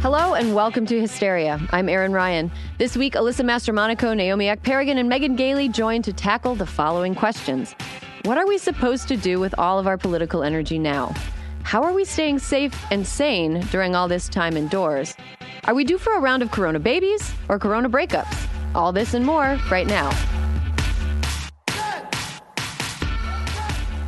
[0.00, 1.58] Hello and welcome to Hysteria.
[1.72, 2.52] I'm Erin Ryan.
[2.78, 7.74] This week, Alyssa Mastromonaco, Naomi Ekperigin, and Megan Gailey join to tackle the following questions.
[8.22, 11.12] What are we supposed to do with all of our political energy now?
[11.64, 15.16] How are we staying safe and sane during all this time indoors?
[15.64, 18.46] Are we due for a round of corona babies or corona breakups?
[18.76, 20.10] All this and more right now.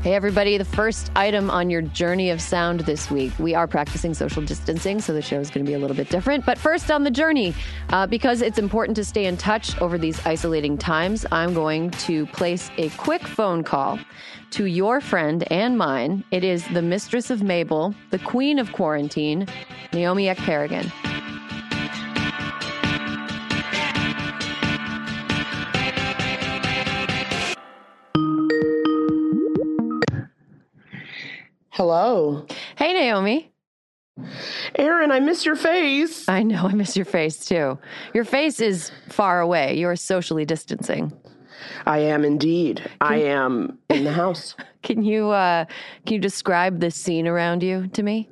[0.02, 0.56] Hey, everybody.
[0.56, 3.38] The first item on your journey of sound this week.
[3.38, 6.08] We are practicing social distancing, so the show is going to be a little bit
[6.08, 6.46] different.
[6.46, 7.54] But first on the journey,
[7.90, 12.24] uh, because it's important to stay in touch over these isolating times, I'm going to
[12.28, 13.98] place a quick phone call
[14.52, 16.24] to your friend and mine.
[16.30, 19.46] It is the mistress of Mabel, the queen of quarantine,
[19.92, 21.09] Naomi Ekperigin.
[31.80, 32.44] Hello.
[32.76, 33.50] Hey, Naomi.
[34.74, 36.28] Erin, I miss your face.
[36.28, 37.78] I know I miss your face too.
[38.12, 39.78] Your face is far away.
[39.78, 41.10] You're socially distancing.
[41.86, 42.86] I am indeed.
[43.00, 44.56] I am in the house.
[44.82, 45.64] Can you uh,
[46.04, 48.28] can you describe the scene around you to me?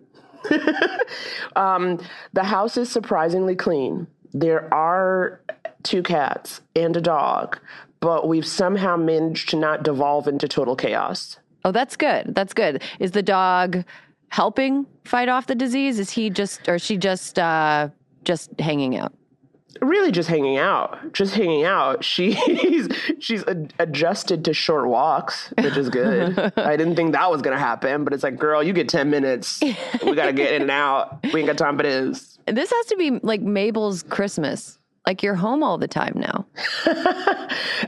[1.56, 1.98] um,
[2.34, 4.06] the house is surprisingly clean.
[4.34, 5.40] There are
[5.84, 7.58] two cats and a dog,
[8.00, 11.38] but we've somehow managed to not devolve into total chaos.
[11.64, 12.34] Oh, that's good.
[12.34, 12.82] That's good.
[12.98, 13.84] Is the dog
[14.28, 15.98] helping fight off the disease?
[15.98, 17.88] Is he just or she just uh
[18.24, 19.12] just hanging out?
[19.80, 21.12] Really just hanging out.
[21.12, 22.02] Just hanging out.
[22.08, 22.36] She's
[23.20, 23.44] she's
[23.78, 26.38] adjusted to short walks, which is good.
[26.56, 29.10] I didn't think that was going to happen, but it's like, girl, you get 10
[29.10, 29.60] minutes.
[29.62, 31.22] We got to get in and out.
[31.32, 32.38] We ain't got time for this.
[32.46, 34.77] This has to be like Mabel's Christmas.
[35.08, 36.44] Like you're home all the time now.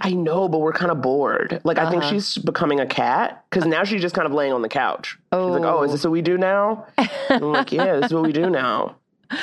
[0.00, 1.60] I know, but we're kind of bored.
[1.64, 1.86] Like uh-huh.
[1.86, 2.12] I think uh-huh.
[2.12, 5.19] she's becoming a cat because now she's just kind of laying on the couch.
[5.31, 5.48] Oh.
[5.48, 6.86] She's like, "Oh, is this what we do now?"
[7.28, 8.97] I'm like, "Yeah, this is what we do now."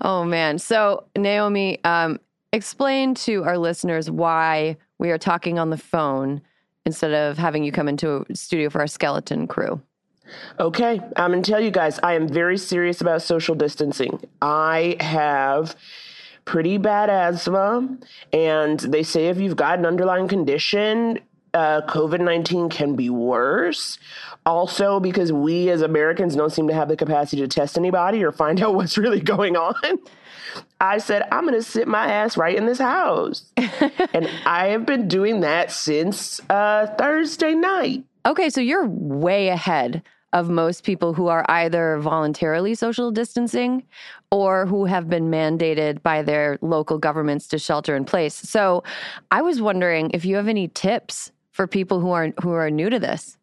[0.00, 0.58] Oh man.
[0.58, 2.18] So Naomi, um,
[2.52, 6.40] explain to our listeners why we are talking on the phone
[6.86, 9.82] instead of having you come into a studio for our skeleton crew.
[10.58, 14.18] Okay, I'm going to tell you guys, I am very serious about social distancing.
[14.40, 15.76] I have
[16.44, 17.96] pretty bad asthma.
[18.32, 21.20] And they say if you've got an underlying condition,
[21.54, 23.98] uh, COVID 19 can be worse.
[24.44, 28.32] Also, because we as Americans don't seem to have the capacity to test anybody or
[28.32, 29.98] find out what's really going on.
[30.80, 33.50] I said, I'm going to sit my ass right in this house.
[33.56, 38.04] and I have been doing that since uh, Thursday night.
[38.26, 43.84] Okay, so you're way ahead of most people who are either voluntarily social distancing
[44.34, 48.34] or who have been mandated by their local governments to shelter in place.
[48.34, 48.82] So
[49.30, 52.90] I was wondering if you have any tips for people who are who are new
[52.90, 53.38] to this.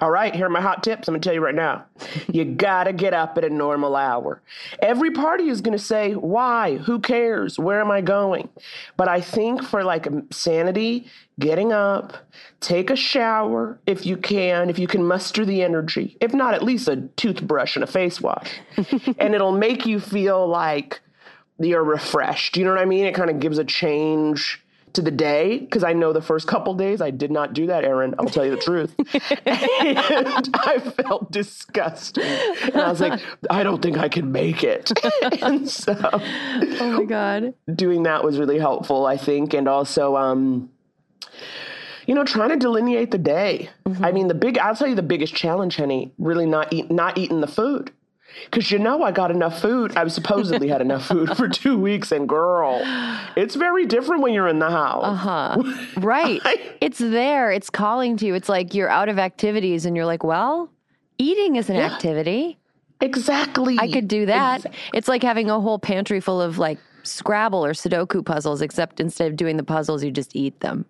[0.00, 1.08] All right, here are my hot tips.
[1.08, 1.84] I'm going to tell you right now.
[2.32, 4.40] you got to get up at a normal hour.
[4.80, 6.78] Every party is going to say, why?
[6.78, 7.58] Who cares?
[7.58, 8.48] Where am I going?
[8.96, 11.06] But I think for like sanity,
[11.38, 12.16] getting up,
[12.60, 16.16] take a shower if you can, if you can muster the energy.
[16.20, 18.60] If not, at least a toothbrush and a face wash.
[19.18, 21.00] and it'll make you feel like
[21.58, 22.56] you're refreshed.
[22.56, 23.04] You know what I mean?
[23.04, 24.62] It kind of gives a change
[24.94, 27.84] to the day because I know the first couple days I did not do that,
[27.84, 28.14] Erin.
[28.18, 28.94] I'll tell you the truth.
[29.46, 32.24] and I felt disgusted.
[32.24, 34.92] And I was like, I don't think I can make it.
[35.42, 37.54] and so Oh my God.
[37.74, 39.54] Doing that was really helpful, I think.
[39.54, 40.70] And also um
[42.06, 43.70] you know, trying to delineate the day.
[43.86, 44.04] Mm-hmm.
[44.04, 47.16] I mean, the big, I'll tell you the biggest challenge, honey, really not eat, not
[47.16, 47.92] eating the food.
[48.44, 49.96] Because you know, I got enough food.
[49.96, 52.80] I supposedly had enough food for two weeks, and girl,
[53.36, 55.04] it's very different when you're in the house.
[55.04, 55.62] Uh huh.
[56.00, 56.40] Right.
[56.44, 57.50] I, it's there.
[57.50, 58.34] It's calling to you.
[58.34, 60.70] It's like you're out of activities, and you're like, well,
[61.18, 62.58] eating is an yeah, activity.
[63.00, 63.78] Exactly.
[63.78, 64.58] I could do that.
[64.58, 64.80] Exactly.
[64.94, 69.30] It's like having a whole pantry full of like Scrabble or Sudoku puzzles, except instead
[69.30, 70.84] of doing the puzzles, you just eat them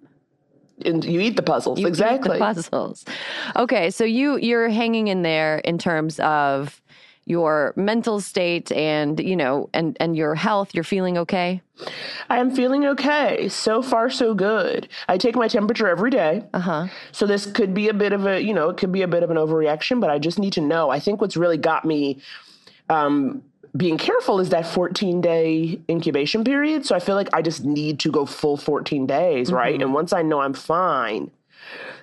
[0.84, 3.04] and you eat the puzzles you exactly the puzzles
[3.56, 6.80] okay so you you're hanging in there in terms of
[7.30, 10.74] your mental state and, you know, and, and your health?
[10.74, 11.62] You're feeling okay?
[12.28, 13.48] I am feeling okay.
[13.48, 14.88] So far, so good.
[15.08, 16.44] I take my temperature every day.
[16.52, 16.86] Uh huh.
[17.12, 19.22] So this could be a bit of a, you know, it could be a bit
[19.22, 20.90] of an overreaction, but I just need to know.
[20.90, 22.20] I think what's really got me
[22.90, 23.42] um,
[23.76, 26.84] being careful is that 14 day incubation period.
[26.84, 29.56] So I feel like I just need to go full 14 days, mm-hmm.
[29.56, 29.80] right?
[29.80, 31.30] And once I know I'm fine,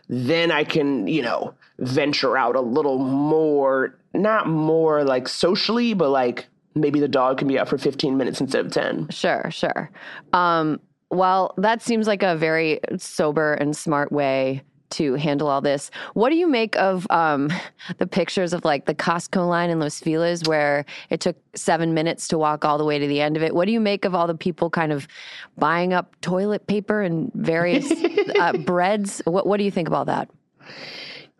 [0.10, 6.10] then I can, you know, venture out a little more, not more like socially, but
[6.10, 9.10] like maybe the dog can be out for 15 minutes instead of 10.
[9.10, 9.90] Sure, sure.
[10.34, 10.80] Um,
[11.10, 15.92] well, that seems like a very sober and smart way to handle all this.
[16.14, 17.52] What do you make of um,
[17.98, 22.28] the pictures of like the Costco line in Los Feliz where it took seven minutes
[22.30, 23.54] to walk all the way to the end of it?
[23.54, 25.08] What do you make of all the people kind of
[25.58, 27.92] buying up toilet paper and various
[28.40, 29.22] uh, breads?
[29.26, 30.30] What, what do you think about that?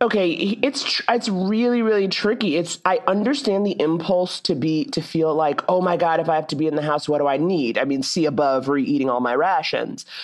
[0.02, 2.56] Okay it's tr- it's really really tricky.
[2.56, 6.36] It's i understand the impulse to be to feel like oh my god if i
[6.36, 7.78] have to be in the house what do i need?
[7.78, 10.06] I mean see above re-eating all my rations.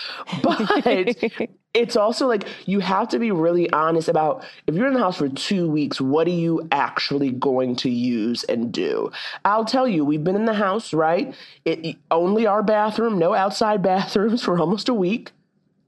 [0.44, 1.18] But
[1.74, 5.18] it's also like you have to be really honest about if you're in the house
[5.18, 9.12] for two weeks what are you actually going to use and do?
[9.44, 11.34] I'll tell you we've been in the house right?
[11.66, 15.32] It, only our bathroom no outside bathrooms for almost a week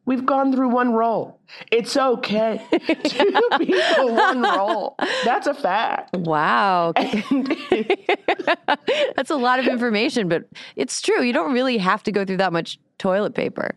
[0.05, 1.39] We've gone through one roll.
[1.71, 2.61] It's okay.
[3.03, 4.95] Two people, one roll.
[5.23, 6.15] That's a fact.
[6.15, 6.93] Wow.
[9.15, 11.23] That's a lot of information, but it's true.
[11.23, 13.75] You don't really have to go through that much toilet paper.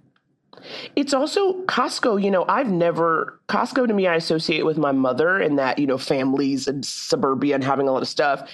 [0.96, 5.38] It's also Costco, you know, I've never, Costco to me, I associate with my mother
[5.38, 8.50] and that, you know, families and suburbia and having a lot of stuff.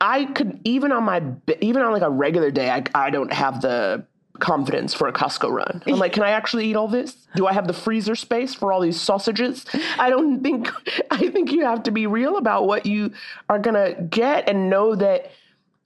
[0.00, 1.22] I could, even on my,
[1.60, 4.06] even on like a regular day, I, I don't have the
[4.40, 5.82] confidence for a Costco run.
[5.86, 7.26] I'm like, can I actually eat all this?
[7.36, 9.64] Do I have the freezer space for all these sausages?
[9.98, 10.70] I don't think
[11.10, 13.12] I think you have to be real about what you
[13.48, 15.30] are going to get and know that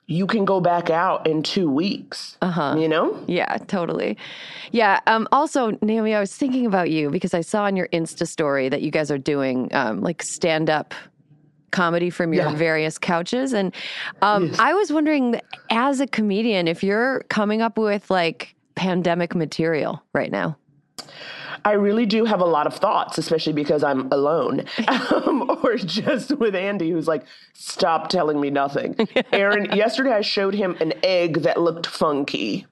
[0.07, 2.35] you can go back out in 2 weeks.
[2.41, 2.75] Uh-huh.
[2.77, 3.23] You know?
[3.27, 4.17] Yeah, totally.
[4.71, 8.27] Yeah, um also Naomi, I was thinking about you because I saw on your Insta
[8.27, 10.93] story that you guys are doing um like stand up
[11.71, 12.55] comedy from your yeah.
[12.55, 13.53] various couches.
[13.53, 13.73] And
[14.21, 14.59] um, yes.
[14.59, 15.39] I was wondering,
[15.69, 20.57] as a comedian, if you're coming up with like pandemic material right now.
[21.65, 26.31] I really do have a lot of thoughts, especially because I'm alone, um, or just
[26.37, 28.95] with Andy, who's like, "Stop telling me nothing."
[29.33, 32.65] Erin, yesterday I showed him an egg that looked funky.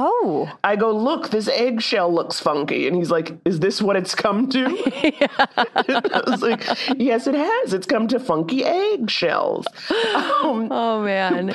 [0.00, 0.48] Oh.
[0.62, 2.86] I go, look, this eggshell looks funky.
[2.86, 4.64] And he's like, is this what it's come to?
[5.74, 6.62] I was like,
[6.96, 7.74] yes, it has.
[7.74, 9.66] It's come to funky eggshells.
[9.90, 11.52] Um, oh, man.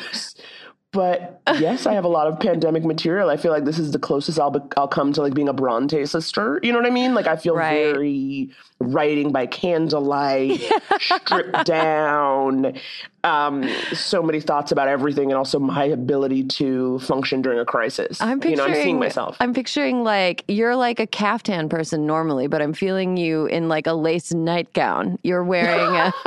[0.92, 3.30] But yes, I have a lot of pandemic material.
[3.30, 5.54] I feel like this is the closest I'll be, I'll come to like being a
[5.54, 6.60] Bronte sister.
[6.62, 7.16] You know what I mean?
[7.16, 7.94] Like I feel right.
[7.94, 8.52] very
[8.92, 10.62] writing by candlelight,
[11.00, 12.78] stripped down.
[13.24, 18.20] Um, so many thoughts about everything, and also my ability to function during a crisis.
[18.20, 19.38] I'm picturing, you know, I'm seeing myself.
[19.40, 23.88] I'm picturing like you're like a caftan person normally, but I'm feeling you in like
[23.88, 25.20] a lace nightgown.
[25.24, 26.14] You're wearing a.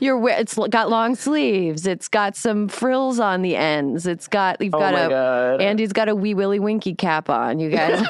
[0.00, 1.86] You're it's got long sleeves.
[1.86, 4.06] It's got some frills on the ends.
[4.06, 5.60] It's got you've got oh a God.
[5.60, 7.58] Andy's got a wee willy winky cap on.
[7.58, 8.06] You guys.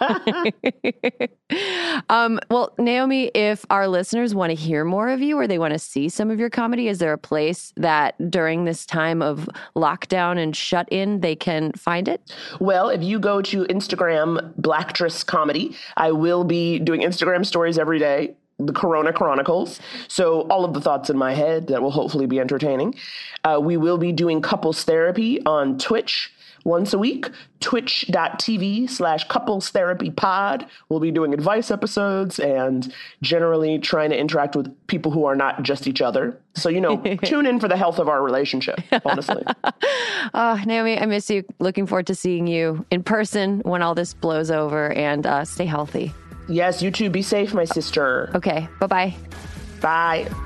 [2.08, 5.72] um, well, Naomi, if our listeners want to hear more of you or they want
[5.72, 9.48] to see some of your comedy, is there a place that during this time of
[9.74, 12.34] lockdown and shut in they can find it?
[12.60, 17.98] Well, if you go to Instagram, Blacktress Comedy, I will be doing Instagram stories every
[17.98, 19.80] day the Corona Chronicles.
[20.08, 22.94] So, all of the thoughts in my head that will hopefully be entertaining.
[23.44, 26.32] Uh, we will be doing couples therapy on Twitch
[26.66, 27.30] once a week.
[27.60, 30.66] Twitch.tv slash couples therapy pod.
[30.88, 32.92] We'll be doing advice episodes and
[33.22, 36.38] generally trying to interact with people who are not just each other.
[36.54, 39.44] So, you know, tune in for the health of our relationship, honestly.
[40.34, 41.44] uh, Naomi, I miss you.
[41.60, 45.66] Looking forward to seeing you in person when all this blows over and uh, stay
[45.66, 46.12] healthy.
[46.48, 47.10] Yes, you too.
[47.10, 48.30] Be safe, my sister.
[48.34, 48.68] Okay.
[48.80, 49.14] Bye-bye.
[49.80, 50.45] Bye.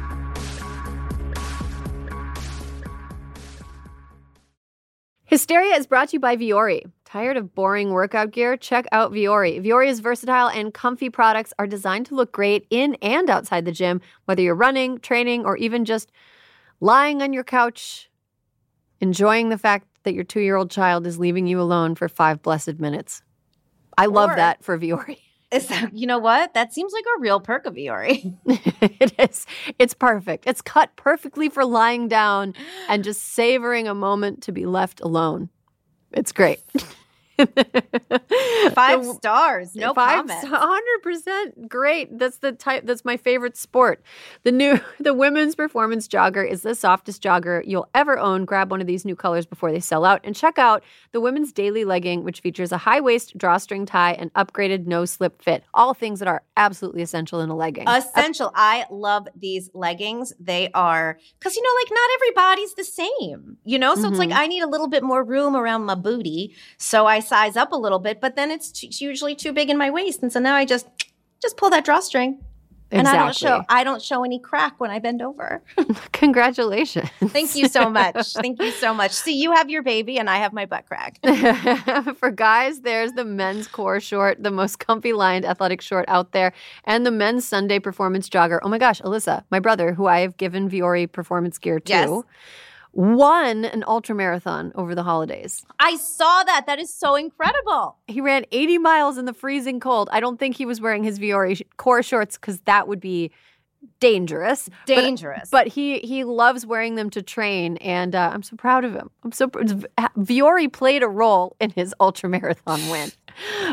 [5.31, 6.91] Hysteria is brought to you by Vuori.
[7.05, 8.57] Tired of boring workout gear?
[8.57, 9.65] Check out Vuori.
[9.65, 14.01] Vuori's versatile and comfy products are designed to look great in and outside the gym,
[14.25, 16.11] whether you're running, training, or even just
[16.81, 18.11] lying on your couch,
[19.01, 22.43] enjoying the fact that your two year old child is leaving you alone for five
[22.43, 23.23] blessed minutes.
[23.97, 25.19] I or, love that for Vuori.
[25.93, 26.55] You know what?
[26.55, 28.37] That seems like a real perk of Vuori.
[28.47, 29.47] it is.
[29.79, 30.45] It's perfect.
[30.47, 32.55] It's cut perfectly for lying down
[32.89, 35.49] and just savoring a moment to be left alone.
[36.13, 36.61] It's great.
[38.75, 42.19] Five The- stars, no Five, hundred percent great.
[42.19, 42.85] That's the type.
[42.87, 44.03] That's my favorite sport.
[44.43, 48.45] The new, the women's performance jogger is the softest jogger you'll ever own.
[48.45, 50.83] Grab one of these new colors before they sell out, and check out
[51.13, 55.43] the women's daily legging, which features a high waist drawstring tie and upgraded no slip
[55.43, 55.65] fit.
[55.75, 57.89] All things that are absolutely essential in a legging.
[57.89, 58.53] Essential.
[58.55, 60.33] I love these leggings.
[60.39, 63.57] They are because you know, like not everybody's the same.
[63.65, 64.37] You know, so it's like Mhm.
[64.37, 67.77] I need a little bit more room around my booty, so I size up a
[67.85, 68.21] little bit.
[68.21, 70.87] But then it's, t- usually too big in my waist, and so now I just
[71.41, 72.39] just pull that drawstring,
[72.91, 75.63] and I don't show I don't show any crack when I bend over.
[76.13, 77.09] Congratulations.
[77.37, 78.33] Thank you so much.
[78.45, 79.13] Thank you so much.
[79.13, 81.19] See, you have your baby, and I have my butt crack.
[82.21, 86.53] For guys, there's the men's core short, the most comfy lined athletic short out there,
[86.85, 88.59] and the men's Sunday performance jogger.
[88.63, 92.23] Oh my gosh, Alyssa, my brother, who I have given Vuori performance gear to, Yes.
[92.93, 95.65] Won an ultra marathon over the holidays.
[95.79, 96.67] I saw that.
[96.67, 97.97] That is so incredible.
[98.09, 100.09] He ran 80 miles in the freezing cold.
[100.13, 103.31] I don't think he was wearing his Vuori core shorts because that would be
[104.01, 104.69] dangerous.
[104.87, 105.49] Dangerous.
[105.51, 109.11] But he he loves wearing them to train, and uh, I'm so proud of him.
[109.25, 113.13] I'm so Vuori played a role in his ultra marathon win.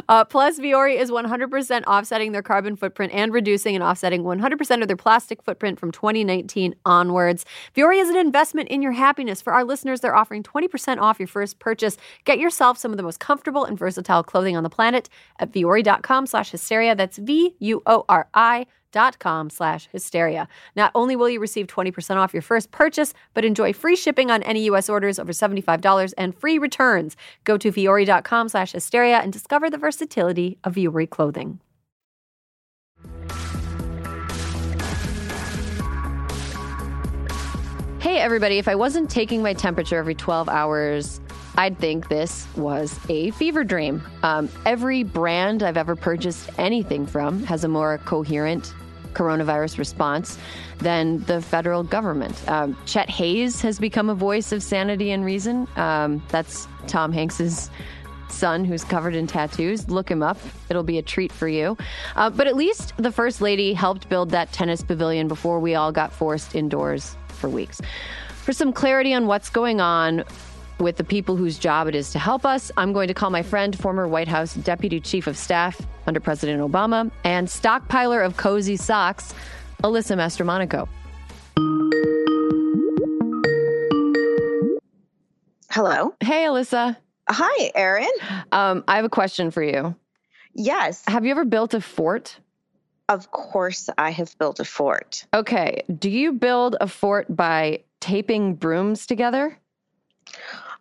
[0.10, 4.88] Uh, plus, Vuori is 100% offsetting their carbon footprint and reducing and offsetting 100% of
[4.88, 7.46] their plastic footprint from 2019 onwards.
[7.76, 9.42] Vuori is an investment in your happiness.
[9.42, 11.98] For our listeners, they're offering 20% off your first purchase.
[12.26, 15.10] Get yourself some of the most comfortable and versatile clothing on the planet
[15.40, 16.96] at vuori.com slash hysteria.
[16.96, 18.66] That's V-U-O-R-I
[19.20, 20.48] com slash hysteria.
[20.76, 24.44] Not only will you receive 20% off your first purchase, but enjoy free shipping on
[24.44, 24.90] any U.S.
[24.90, 27.16] orders over $75 and free returns.
[27.44, 31.60] Go to vuori.com slash hysteria and discover the versatility of Vuori clothing.
[38.00, 41.20] Hey, everybody, if I wasn't taking my temperature every 12 hours,
[41.58, 44.02] I'd think this was a fever dream.
[44.22, 48.74] Um, every brand I've ever purchased anything from has a more coherent
[49.18, 50.38] coronavirus response
[50.78, 52.48] than the federal government.
[52.48, 55.68] Um, Chet Hanks has become a voice of sanity and reason.
[55.76, 57.72] Um, that's Tom Hanks's
[58.30, 59.90] son who's covered in tattoos.
[59.90, 60.38] Look him up.
[60.70, 61.78] It'll be a treat for you.
[62.16, 65.92] Uh, but at least the First Lady helped build that tennis pavilion before we all
[65.92, 67.82] got forced indoors for weeks.
[68.44, 70.24] For some clarity on what's going on
[70.80, 73.42] with the people whose job it is to help us, I'm going to call my
[73.44, 78.76] friend, former White House Deputy Chief of Staff under President Obama, and stockpiler of cozy
[78.78, 79.34] socks,
[79.84, 80.88] Alyssa Mastromonaco.
[85.70, 86.16] Hello.
[86.22, 86.96] Hey, Alyssa.
[87.30, 88.08] Hi, Erin.
[88.52, 89.96] Um, I have a question for you.
[90.54, 92.40] Yes, Have you ever built a fort?
[93.10, 95.26] of course I have built a fort.
[95.34, 95.82] Okay.
[95.98, 99.58] Do you build a fort by taping brooms together?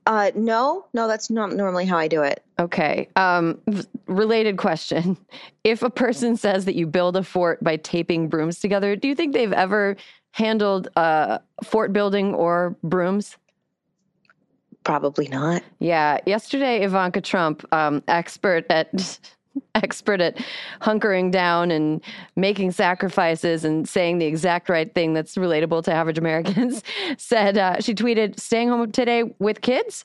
[0.07, 2.45] Uh, no, no, that's not normally how I do it.
[2.61, 3.09] Okay.
[3.17, 5.17] Um, v- related question.
[5.65, 9.17] If a person says that you build a fort by taping brooms together, do you
[9.17, 9.97] think they've ever
[10.31, 13.37] handled uh, fort building or brooms?
[14.85, 15.65] Probably not.
[15.81, 16.21] Yeah.
[16.25, 19.19] Yesterday, Ivanka Trump, um, expert at
[19.75, 20.37] expert at
[20.81, 22.03] hunkering down and
[22.37, 26.83] making sacrifices and saying the exact right thing that's relatable to average Americans,
[27.19, 30.05] said uh, she tweeted, "Staying home today with kids,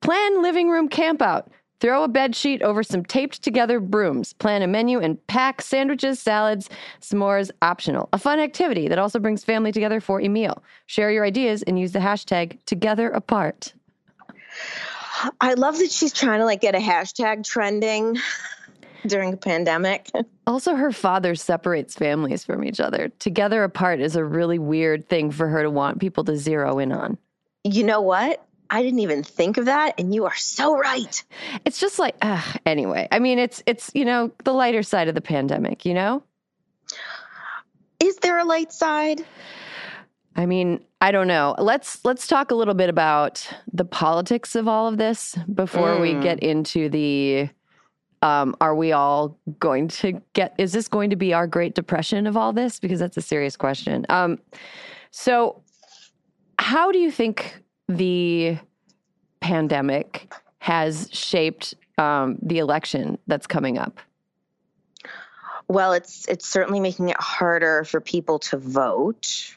[0.00, 4.34] plan living room camp out." Throw a bed sheet over some taped together brooms.
[4.34, 6.70] Plan a menu and pack sandwiches, salads,
[7.00, 8.08] s'mores optional.
[8.12, 10.62] A fun activity that also brings family together for a meal.
[10.86, 13.74] Share your ideas and use the hashtag together apart.
[15.40, 18.16] I love that she's trying to like get a hashtag trending
[19.06, 20.10] during a pandemic.
[20.44, 23.10] Also, her father separates families from each other.
[23.20, 26.90] Together apart is a really weird thing for her to want people to zero in
[26.90, 27.16] on.
[27.62, 28.44] You know what?
[28.68, 31.24] I didn't even think of that, and you are so right.
[31.64, 33.06] It's just like, ugh, anyway.
[33.12, 35.84] I mean, it's it's you know the lighter side of the pandemic.
[35.84, 36.24] You know,
[38.00, 39.24] Is there a light side?
[40.34, 41.54] I mean, I don't know.
[41.58, 46.14] Let's let's talk a little bit about the politics of all of this before we
[46.14, 46.22] Mm.
[46.22, 47.48] get into the.
[48.22, 50.54] Um, are we all going to get?
[50.58, 52.78] Is this going to be our Great Depression of all this?
[52.78, 54.06] Because that's a serious question.
[54.08, 54.38] Um,
[55.10, 55.62] so,
[56.58, 58.58] how do you think the
[59.40, 63.98] pandemic has shaped um, the election that's coming up?
[65.68, 69.56] Well, it's it's certainly making it harder for people to vote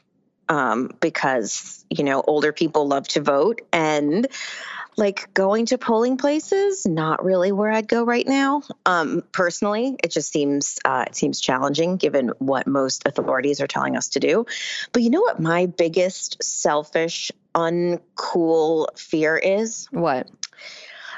[0.49, 4.27] um, because you know older people love to vote, and
[4.97, 8.61] like going to polling places, not really where I'd go right now.
[8.85, 13.97] Um, personally, it just seems uh, it seems challenging given what most authorities are telling
[13.97, 14.45] us to do.
[14.93, 20.29] But you know what my biggest selfish, uncool fear is What?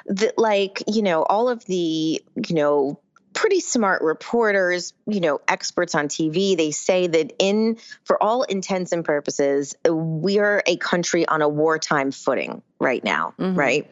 [0.07, 3.00] that like you know all of the you know
[3.38, 8.91] pretty smart reporters, you know, experts on TV, they say that in for all intents
[8.91, 13.56] and purposes, we're a country on a wartime footing right now, mm-hmm.
[13.56, 13.91] right?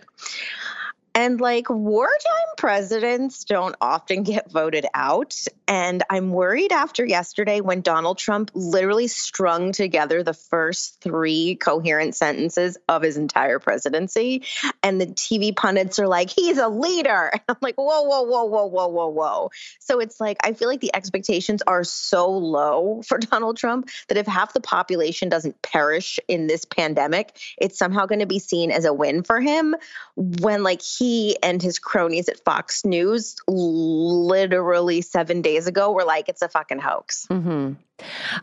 [1.17, 2.12] And like wartime
[2.57, 5.45] presidents don't often get voted out.
[5.65, 12.15] And I'm worried after yesterday when Donald Trump literally strung together the first three coherent
[12.15, 14.43] sentences of his entire presidency.
[14.84, 17.31] And the TV pundits are like, he's a leader.
[17.31, 19.51] And I'm like, whoa, whoa, whoa, whoa, whoa, whoa, whoa.
[19.79, 24.17] So it's like, I feel like the expectations are so low for Donald Trump that
[24.17, 28.69] if half the population doesn't perish in this pandemic, it's somehow going to be seen
[28.69, 29.75] as a win for him
[30.15, 36.04] when like he he and his cronies at Fox News literally seven days ago were
[36.04, 37.28] like, it's a fucking hoax.
[37.30, 37.74] Mm-hmm.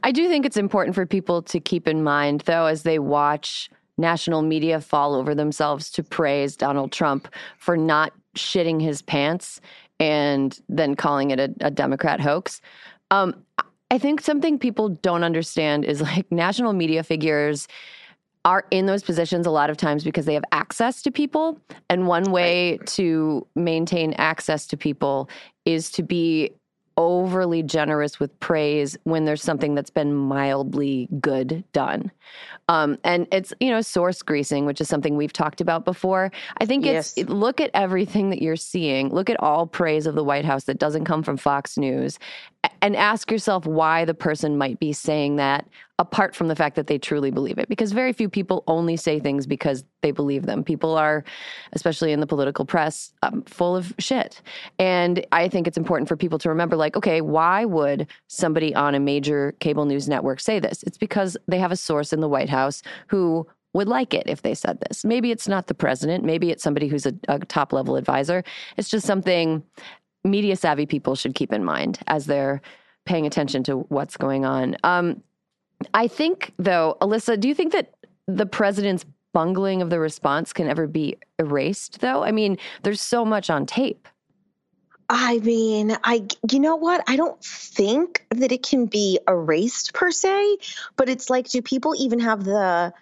[0.04, 3.68] I do think it's important for people to keep in mind, though, as they watch
[3.98, 7.26] national media fall over themselves to praise Donald Trump
[7.58, 9.60] for not shitting his pants
[9.98, 12.60] and then calling it a, a Democrat hoax.
[13.10, 13.44] Um,
[13.90, 17.66] I think something people don't understand is like national media figures
[18.44, 21.60] are in those positions a lot of times because they have access to people.
[21.88, 22.86] And one way right.
[22.88, 25.28] to maintain access to people
[25.64, 26.50] is to be
[26.96, 32.10] overly generous with praise when there's something that's been mildly good done.
[32.68, 36.30] Um, and it's, you know, source greasing, which is something we've talked about before.
[36.60, 37.28] I think it's yes.
[37.28, 40.78] look at everything that you're seeing, look at all praise of the White House that
[40.78, 42.18] doesn't come from Fox News,
[42.80, 45.66] and ask yourself why the person might be saying that
[45.98, 49.18] apart from the fact that they truly believe it because very few people only say
[49.18, 51.24] things because they believe them people are
[51.72, 54.42] especially in the political press um, full of shit
[54.78, 58.94] and i think it's important for people to remember like okay why would somebody on
[58.94, 62.28] a major cable news network say this it's because they have a source in the
[62.28, 65.04] white house who would like it if they said this.
[65.04, 66.24] Maybe it's not the president.
[66.24, 68.44] Maybe it's somebody who's a, a top level advisor.
[68.76, 69.62] It's just something
[70.24, 72.60] media savvy people should keep in mind as they're
[73.04, 74.76] paying attention to what's going on.
[74.84, 75.22] Um,
[75.94, 77.94] I think, though, Alyssa, do you think that
[78.26, 82.22] the president's bungling of the response can ever be erased, though?
[82.22, 84.08] I mean, there's so much on tape.
[85.08, 87.04] I mean, I you know what?
[87.06, 90.56] I don't think that it can be erased per se,
[90.96, 92.94] but it's like do people even have the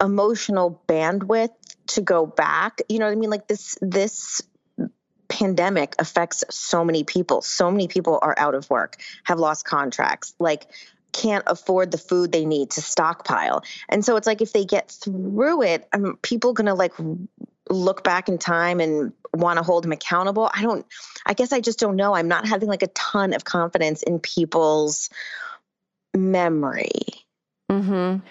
[0.00, 1.50] emotional bandwidth
[1.88, 2.82] to go back?
[2.88, 3.30] You know what I mean?
[3.30, 4.42] Like this this
[5.28, 7.42] pandemic affects so many people.
[7.42, 10.66] So many people are out of work, have lost contracts, like
[11.12, 13.62] can't afford the food they need to stockpile.
[13.88, 16.92] And so it's like if they get through it, um, people going to like
[17.70, 20.50] look back in time and want to hold them accountable.
[20.52, 20.86] I don't
[21.24, 22.14] I guess I just don't know.
[22.14, 25.10] I'm not having like a ton of confidence in people's
[26.14, 27.02] memory.
[27.70, 28.22] Mhm.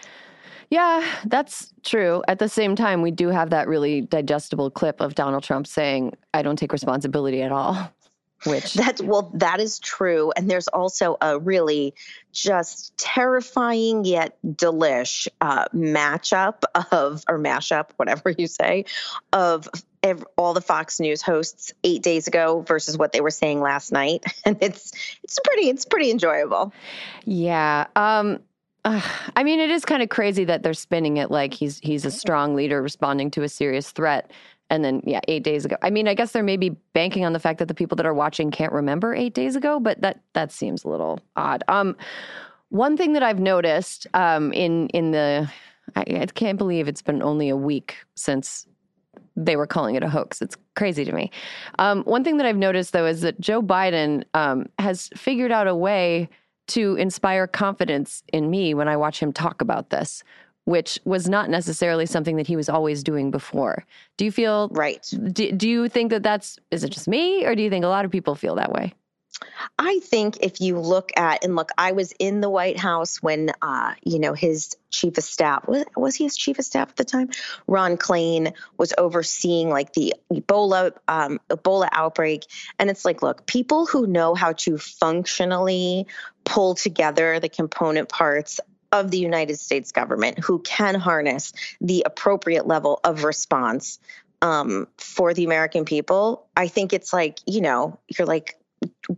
[0.70, 2.24] Yeah, that's true.
[2.28, 6.16] At the same time, we do have that really digestible clip of Donald Trump saying,
[6.34, 7.92] I don't take responsibility at all.
[8.46, 10.32] Which that's well, that is true.
[10.36, 11.96] And there's also a really
[12.32, 18.86] just terrifying yet delish uh, matchup of or mashup, whatever you say,
[19.34, 19.68] of
[20.38, 24.24] all the Fox News hosts eight days ago versus what they were saying last night,
[24.46, 24.92] and it's
[25.24, 26.74] it's pretty it's pretty enjoyable.
[27.24, 27.88] Yeah.
[27.96, 28.42] Um,
[28.86, 29.02] uh,
[29.36, 32.12] I mean, it is kind of crazy that they're spinning it like he's he's a
[32.12, 34.32] strong leader responding to a serious threat.
[34.72, 35.76] And then, yeah, eight days ago.
[35.84, 38.16] I mean, I guess they're maybe banking on the fact that the people that are
[38.16, 41.64] watching can't remember eight days ago, but that that seems a little odd.
[41.68, 41.96] Um,
[42.70, 45.52] one thing that I've noticed um, in in the,
[45.96, 48.66] I, I can't believe it's been only a week since
[49.36, 50.42] they were calling it a hoax.
[50.42, 51.32] It's crazy to me.
[51.78, 55.68] Um, one thing that I've noticed though is that Joe Biden um, has figured out
[55.68, 56.30] a way
[56.68, 60.24] to inspire confidence in me when I watch him talk about this,
[60.66, 63.86] which was not necessarily something that he was always doing before.
[64.18, 65.08] Do you feel right?
[65.32, 67.90] Do, do you think that that's is it just me, or do you think a
[67.90, 68.94] lot of people feel that way?
[69.78, 73.52] I think if you look at and look, I was in the White House when,
[73.62, 76.96] uh, you know, his chief of staff was, was he his chief of staff at
[76.96, 77.30] the time?
[77.68, 82.46] Ron Klain was overseeing like the Ebola um, Ebola outbreak,
[82.80, 86.08] and it's like, look, people who know how to functionally
[86.46, 88.60] pull together the component parts
[88.92, 94.00] of the United States government, who can harness the appropriate level of response
[94.42, 96.48] um, for the American people.
[96.56, 98.58] I think it's like, you know, you're like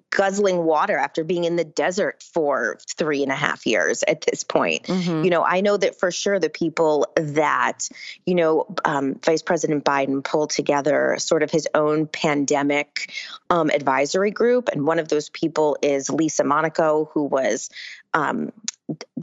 [0.10, 4.44] guzzling water after being in the desert for three and a half years at this
[4.44, 4.84] point.
[4.84, 5.24] Mm-hmm.
[5.24, 7.90] You know, I know that for sure the people that,
[8.26, 13.12] you know, um, Vice President Biden pulled together sort of his own pandemic
[13.50, 14.70] um, advisory group.
[14.70, 17.70] And one of those people is Lisa Monaco, who was
[18.14, 18.52] um,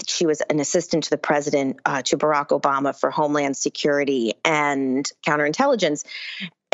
[0.07, 5.11] she was an assistant to the president, uh, to Barack Obama for Homeland Security and
[5.27, 6.05] counterintelligence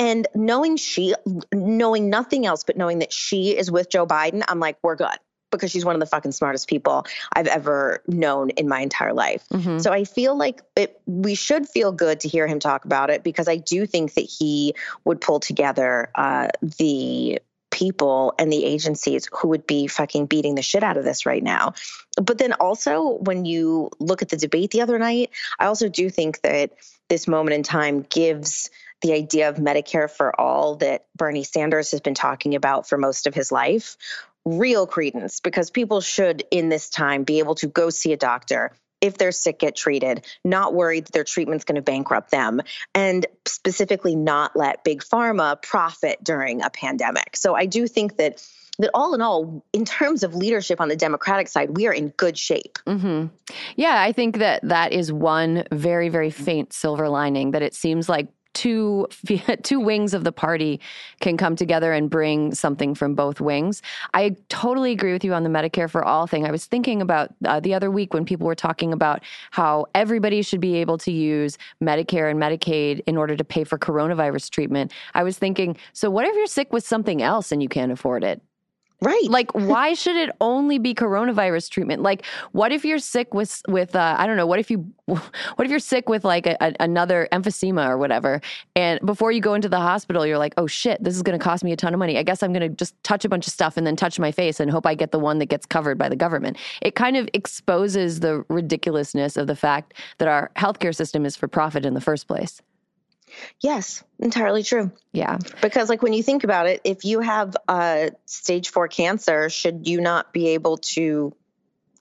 [0.00, 1.14] And knowing she,
[1.52, 5.18] knowing nothing else, but knowing that she is with Joe Biden, I'm like, we're good
[5.50, 9.44] because she's one of the fucking smartest people I've ever known in my entire life.
[9.52, 9.78] Mm-hmm.
[9.80, 13.22] So I feel like it, we should feel good to hear him talk about it
[13.22, 19.28] because I do think that he would pull together uh, the people and the agencies
[19.32, 21.74] who would be fucking beating the shit out of this right now.
[22.16, 26.10] But then also, when you look at the debate the other night, I also do
[26.10, 26.72] think that
[27.08, 28.70] this moment in time gives
[29.02, 33.26] the idea of Medicare for all that Bernie Sanders has been talking about for most
[33.26, 33.96] of his life
[34.44, 38.72] real credence because people should, in this time, be able to go see a doctor
[39.00, 42.60] if they're sick, get treated, not worried that their treatment's going to bankrupt them,
[42.94, 47.36] and specifically not let big pharma profit during a pandemic.
[47.36, 48.46] So I do think that
[48.78, 52.08] that all in all, in terms of leadership on the Democratic side, we are in
[52.08, 52.78] good shape.
[52.86, 53.26] Mm-hmm.
[53.76, 58.08] Yeah, I think that that is one very, very faint silver lining that it seems
[58.08, 59.06] like two
[59.62, 60.80] two wings of the party
[61.20, 63.82] can come together and bring something from both wings.
[64.14, 66.46] I totally agree with you on the Medicare for all thing.
[66.46, 70.42] I was thinking about uh, the other week when people were talking about how everybody
[70.42, 74.92] should be able to use Medicare and Medicaid in order to pay for coronavirus treatment.
[75.14, 78.24] I was thinking, so what if you're sick with something else and you can't afford
[78.24, 78.42] it?
[79.02, 79.30] Right.
[79.30, 82.02] Like, why should it only be coronavirus treatment?
[82.02, 84.46] Like, what if you're sick with with uh, I don't know.
[84.46, 88.42] What if you what if you're sick with like a, a, another emphysema or whatever,
[88.76, 91.42] and before you go into the hospital, you're like, oh shit, this is going to
[91.42, 92.18] cost me a ton of money.
[92.18, 94.32] I guess I'm going to just touch a bunch of stuff and then touch my
[94.32, 96.58] face and hope I get the one that gets covered by the government.
[96.82, 101.48] It kind of exposes the ridiculousness of the fact that our healthcare system is for
[101.48, 102.60] profit in the first place.
[103.60, 104.90] Yes, entirely true.
[105.12, 105.38] Yeah.
[105.62, 109.86] Because, like, when you think about it, if you have uh, stage four cancer, should
[109.86, 111.34] you not be able to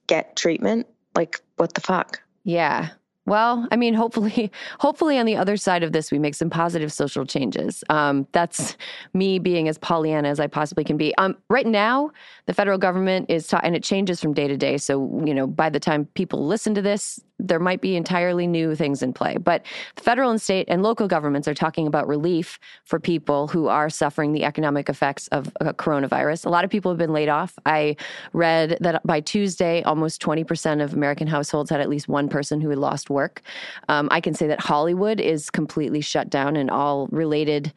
[0.08, 0.88] get treatment?
[1.16, 2.22] Like, what the fuck?
[2.44, 2.90] Yeah.
[3.26, 6.92] Well, I mean, hopefully, hopefully on the other side of this, we make some positive
[6.92, 7.84] social changes.
[7.90, 8.76] Um, that's
[9.14, 11.14] me being as Pollyanna as I possibly can be.
[11.18, 12.10] Um, right now,
[12.48, 14.78] the federal government is, ta- and it changes from day to day.
[14.78, 18.76] So, you know, by the time people listen to this, there might be entirely new
[18.76, 19.38] things in play.
[19.38, 23.68] But the federal and state and local governments are talking about relief for people who
[23.68, 26.46] are suffering the economic effects of uh, coronavirus.
[26.46, 27.58] A lot of people have been laid off.
[27.66, 27.96] I
[28.34, 32.70] read that by Tuesday, almost 20% of American households had at least one person who
[32.70, 33.42] had lost work.
[33.88, 37.74] Um, I can say that Hollywood is completely shut down and all related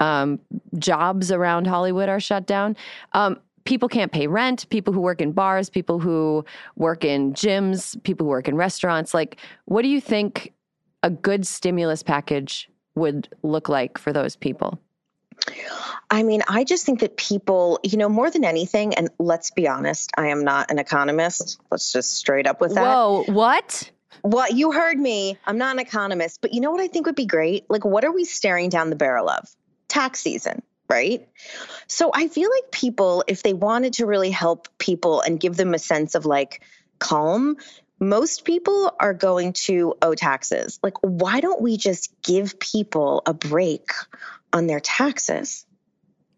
[0.00, 0.38] um,
[0.78, 2.76] jobs around Hollywood are shut down.
[3.12, 6.42] Um, people can't pay rent, people who work in bars, people who
[6.76, 9.12] work in gyms, people who work in restaurants.
[9.12, 10.54] Like, what do you think
[11.02, 14.80] a good stimulus package would look like for those people?
[16.10, 19.68] I mean, I just think that people, you know, more than anything, and let's be
[19.68, 21.60] honest, I am not an economist.
[21.70, 22.82] Let's just straight up with that.
[22.82, 23.90] Whoa, what?
[24.22, 25.36] What you heard me.
[25.46, 27.66] I'm not an economist, but you know what I think would be great?
[27.68, 29.46] Like, what are we staring down the barrel of?
[29.88, 31.28] Tax season right?
[31.86, 35.74] So I feel like people, if they wanted to really help people and give them
[35.74, 36.62] a sense of like
[36.98, 37.56] calm,
[38.00, 40.78] most people are going to owe taxes.
[40.82, 43.90] Like, why don't we just give people a break
[44.52, 45.66] on their taxes?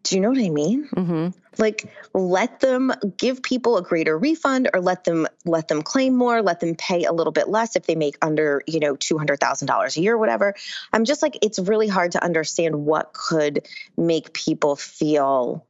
[0.03, 0.87] Do you know what I mean?
[0.87, 1.27] Mm-hmm.
[1.57, 6.41] Like, let them give people a greater refund, or let them let them claim more,
[6.41, 9.39] let them pay a little bit less if they make under you know two hundred
[9.39, 10.55] thousand dollars a year, or whatever.
[10.93, 15.65] I'm just like, it's really hard to understand what could make people feel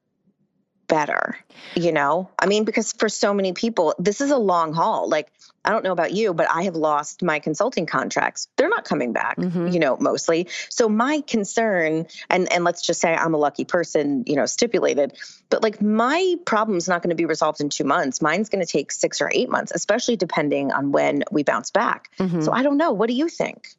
[0.92, 1.38] better
[1.76, 2.30] you know?
[2.38, 5.10] I mean because for so many people this is a long haul.
[5.10, 5.32] Like
[5.64, 8.48] i don't know about you but i have lost my consulting contracts.
[8.58, 9.68] They're not coming back mm-hmm.
[9.68, 10.48] you know mostly.
[10.70, 15.14] So my concern and and let's just say i'm a lucky person you know stipulated
[15.50, 18.22] but like my problem's not going to be resolved in two months.
[18.22, 22.12] Mine's going to take six or eight months especially depending on when we bounce back.
[22.20, 22.42] Mm-hmm.
[22.42, 22.92] so i don't know.
[22.92, 23.70] What do you think?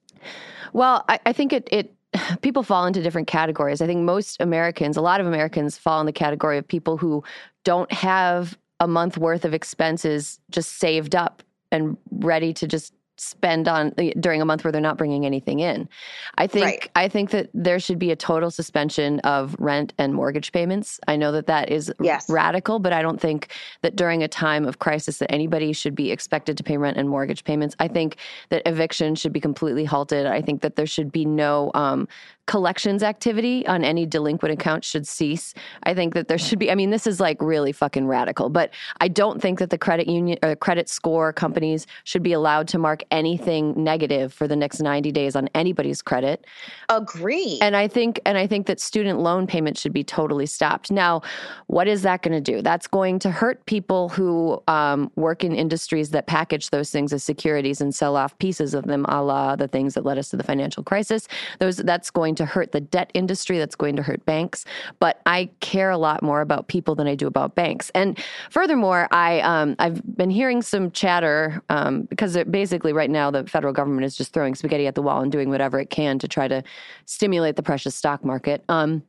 [0.73, 1.95] Well I, I think it it
[2.43, 3.81] people fall into different categories.
[3.81, 7.23] I think most Americans, a lot of Americans fall in the category of people who
[7.65, 12.93] don't have a month worth of expenses just saved up and ready to just
[13.23, 15.89] spend on during a month where they're not bringing anything in.
[16.37, 16.91] I think right.
[16.97, 20.99] I think that there should be a total suspension of rent and mortgage payments.
[21.07, 22.29] I know that that is yes.
[22.29, 26.11] radical, but I don't think that during a time of crisis that anybody should be
[26.11, 27.77] expected to pay rent and mortgage payments.
[27.79, 28.17] I think
[28.49, 30.27] that eviction should be completely halted.
[30.27, 32.09] I think that there should be no um,
[32.47, 35.55] collections activity on any delinquent account should cease.
[35.85, 38.71] I think that there should be, I mean, this is like really fucking radical, but
[39.01, 42.79] I don't think that the credit union or credit score companies should be allowed to
[42.79, 46.45] mark anything negative for the next 90 days on anybody's credit.
[46.89, 47.59] Agree.
[47.63, 50.91] And I think and I think that student loan payments should be totally stopped.
[50.91, 51.23] Now,
[51.69, 52.61] what is that going to do?
[52.61, 57.23] That's going to hurt people who um, work in industries that package those things as
[57.23, 60.37] securities and sell off pieces of them, a la the things that led us to
[60.37, 61.29] the financial crisis.
[61.61, 63.59] Those that's going to hurt the debt industry.
[63.59, 64.65] That's going to hurt banks.
[64.99, 67.91] But I care a lot more about people than I do about banks.
[67.95, 68.19] And
[68.51, 73.73] furthermore, I um, I've been hearing some chatter um, because basically right now the federal
[73.73, 76.49] government is just throwing spaghetti at the wall and doing whatever it can to try
[76.49, 76.63] to
[77.07, 78.65] stimulate the precious stock market.
[78.69, 79.03] Um,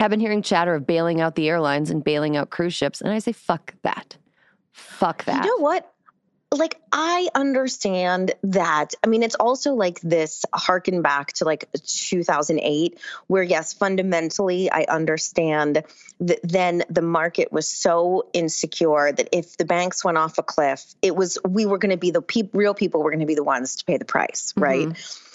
[0.00, 3.10] I've been hearing chatter of bailing out the airlines and bailing out cruise ships, and
[3.10, 4.16] I say fuck that.
[4.72, 5.44] Fuck that.
[5.44, 5.92] You know what?
[6.56, 8.94] Like I understand that.
[9.04, 14.86] I mean, it's also like this harken back to like 2008, where yes, fundamentally, I
[14.88, 15.84] understand
[16.20, 20.84] that then the market was so insecure that if the banks went off a cliff,
[21.02, 23.34] it was we were going to be the pe- real people were going to be
[23.34, 24.88] the ones to pay the price, right?
[24.88, 25.27] Mm-hmm.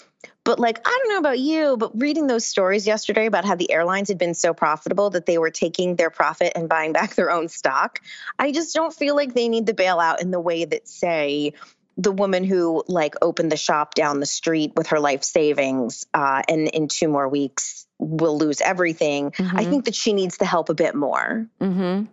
[0.44, 3.72] But like, I don't know about you, but reading those stories yesterday about how the
[3.72, 7.30] airlines had been so profitable that they were taking their profit and buying back their
[7.30, 8.00] own stock,
[8.38, 11.54] I just don't feel like they need the bailout in the way that, say,
[11.96, 16.42] the woman who like opened the shop down the street with her life savings uh,
[16.48, 19.30] and in two more weeks will lose everything.
[19.30, 19.56] Mm-hmm.
[19.56, 21.46] I think that she needs the help a bit more.
[21.60, 22.04] Mm-hmm.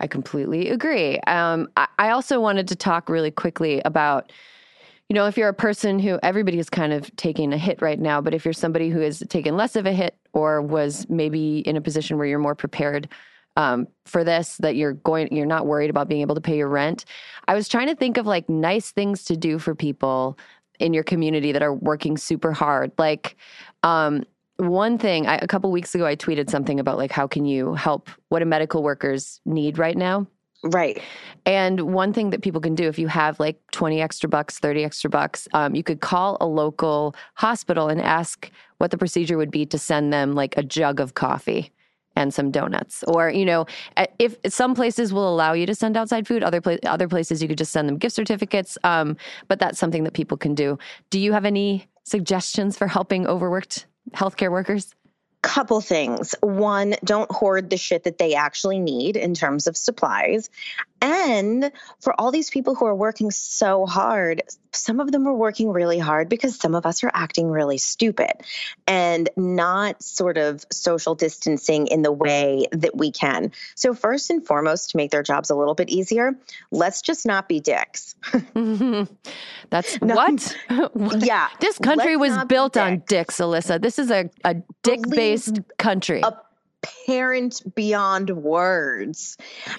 [0.00, 1.20] I completely agree.
[1.20, 4.32] Um, I, I also wanted to talk really quickly about
[5.08, 8.00] you know, if you're a person who everybody is kind of taking a hit right
[8.00, 11.58] now, but if you're somebody who has taken less of a hit or was maybe
[11.60, 13.08] in a position where you're more prepared
[13.56, 16.68] um, for this, that you're going, you're not worried about being able to pay your
[16.68, 17.04] rent.
[17.46, 20.38] I was trying to think of like nice things to do for people
[20.80, 22.92] in your community that are working super hard.
[22.98, 23.36] Like,
[23.82, 24.24] um,
[24.58, 27.74] one thing, I, a couple weeks ago, I tweeted something about like how can you
[27.74, 30.26] help what do medical workers need right now
[30.66, 31.00] Right.
[31.44, 34.84] And one thing that people can do if you have like 20 extra bucks, 30
[34.84, 39.50] extra bucks, um, you could call a local hospital and ask what the procedure would
[39.50, 41.70] be to send them like a jug of coffee
[42.16, 43.04] and some donuts.
[43.04, 43.66] Or you know
[44.18, 47.48] if some places will allow you to send outside food other pla- other places you
[47.48, 49.16] could just send them gift certificates um,
[49.48, 50.78] but that's something that people can do.
[51.10, 54.94] Do you have any suggestions for helping overworked healthcare workers
[55.46, 56.34] couple things.
[56.40, 60.50] One, don't hoard the shit that they actually need in terms of supplies.
[61.06, 64.42] And for all these people who are working so hard,
[64.72, 68.32] some of them are working really hard because some of us are acting really stupid
[68.88, 73.52] and not sort of social distancing in the way that we can.
[73.76, 76.36] So, first and foremost, to make their jobs a little bit easier,
[76.72, 78.16] let's just not be dicks.
[79.70, 80.14] That's no,
[80.92, 81.24] what?
[81.24, 81.48] Yeah.
[81.60, 83.80] This country was built on dicks, Alyssa.
[83.80, 86.22] This is a, a dick based country.
[86.22, 86.36] A
[86.82, 89.36] parent beyond words.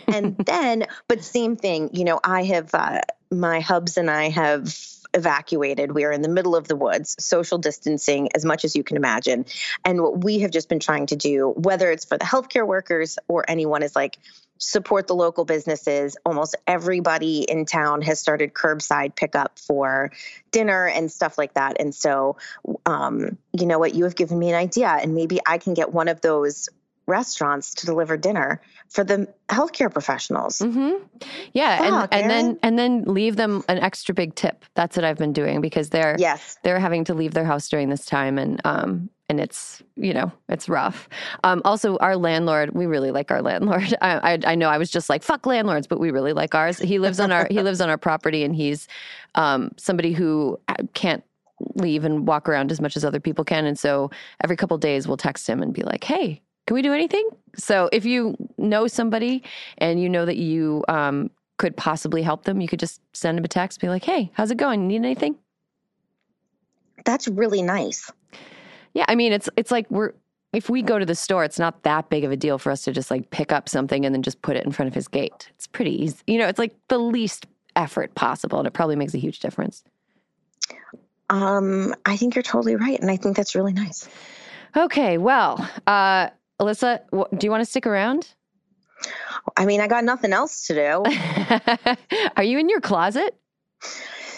[0.07, 4.73] And then, but same thing, you know, I have, uh, my hubs and I have
[5.13, 5.91] evacuated.
[5.91, 8.97] We are in the middle of the woods, social distancing as much as you can
[8.97, 9.45] imagine.
[9.83, 13.17] And what we have just been trying to do, whether it's for the healthcare workers
[13.27, 14.17] or anyone, is like
[14.60, 16.17] support the local businesses.
[16.25, 20.12] Almost everybody in town has started curbside pickup for
[20.51, 21.77] dinner and stuff like that.
[21.79, 22.38] And so,
[22.86, 23.93] um, you know what?
[23.95, 26.69] You have given me an idea, and maybe I can get one of those
[27.07, 30.59] restaurants to deliver dinner for the healthcare professionals.
[30.59, 31.03] Mm-hmm.
[31.53, 34.65] Yeah, and, and then and then leave them an extra big tip.
[34.75, 37.89] That's what I've been doing because they're yes they're having to leave their house during
[37.89, 41.09] this time, and um and it's you know it's rough.
[41.43, 43.95] Um, also, our landlord, we really like our landlord.
[44.01, 46.77] I, I, I know I was just like fuck landlords, but we really like ours.
[46.77, 48.87] He lives on our he lives on our property, and he's
[49.35, 51.23] um, somebody who uh, can't
[51.75, 53.65] leave and walk around as much as other people can.
[53.65, 54.11] And so
[54.43, 57.27] every couple days we'll text him and be like, "Hey, can we do anything?
[57.56, 59.41] So if you know somebody
[59.80, 63.45] and you know that you um, could possibly help them, you could just send them
[63.45, 64.88] a text, be like, "Hey, how's it going?
[64.88, 65.38] Need anything?"
[67.06, 68.12] That's really nice.
[68.93, 70.12] Yeah, I mean, it's it's like we're
[70.51, 72.84] if we go to the store, it's not that big of a deal for us
[72.84, 75.08] to just like pick up something and then just put it in front of his
[75.08, 75.49] gate.
[75.56, 76.17] It's pretty easy.
[76.27, 79.86] You know, it's like the least effort possible, and it probably makes a huge difference.
[81.30, 84.08] Um, I think you're totally right, and I think that's really nice.
[84.75, 88.27] Okay, well, uh, Alyssa, do you want to stick around?
[89.55, 91.95] I mean, I got nothing else to do.
[92.35, 93.35] Are you in your closet?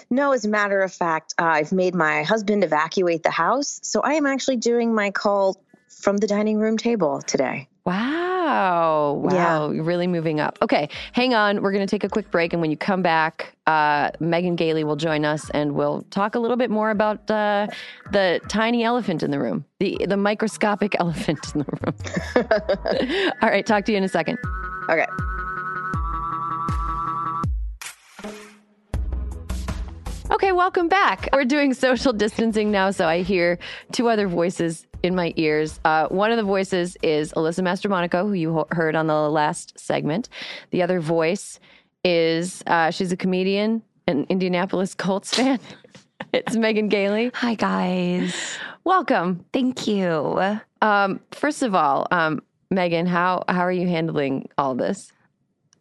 [0.10, 3.80] No, as a matter of fact, uh, I've made my husband evacuate the house.
[3.84, 7.70] So I am actually doing my call from the dining room table today.
[7.90, 9.14] Wow.
[9.14, 9.72] Wow.
[9.72, 9.82] Yeah.
[9.82, 10.60] Really moving up.
[10.62, 10.90] Okay.
[11.14, 11.64] Hang on.
[11.64, 12.54] We're going to take a quick break.
[12.54, 16.40] And when you come back, uh, Megan Gailey will join us and we'll talk a
[16.40, 17.66] little bit more about uh,
[18.12, 23.32] the tiny elephant in the room, the, the microscopic elephant in the room.
[23.42, 23.66] All right.
[23.66, 24.38] Talk to you in a second.
[24.88, 25.08] Okay.
[30.32, 31.28] Okay, welcome back.
[31.34, 33.58] We're doing social distancing now, so I hear
[33.92, 35.80] two other voices in my ears.
[35.84, 39.80] Uh, one of the voices is Alyssa Mastromonaco, who you ho- heard on the last
[39.80, 40.30] segment.
[40.70, 41.60] The other voice
[42.04, 45.60] is uh, she's a comedian, an Indianapolis Colts fan.
[46.34, 47.32] it's Megan Gailey.
[47.34, 48.36] Hi, guys.
[48.84, 49.44] Welcome.
[49.52, 50.60] Thank you.
[50.84, 55.12] Um, first of all, um, Megan, how how are you handling all this?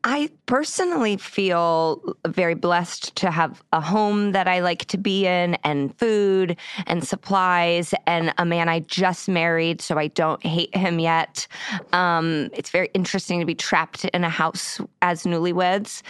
[0.04, 5.56] I personally feel very blessed to have a home that I like to be in
[5.64, 6.56] and food
[6.86, 11.46] and supplies and a man I just married, so I don't hate him yet.
[11.92, 16.02] Um, it's very interesting to be trapped in a house as newlyweds.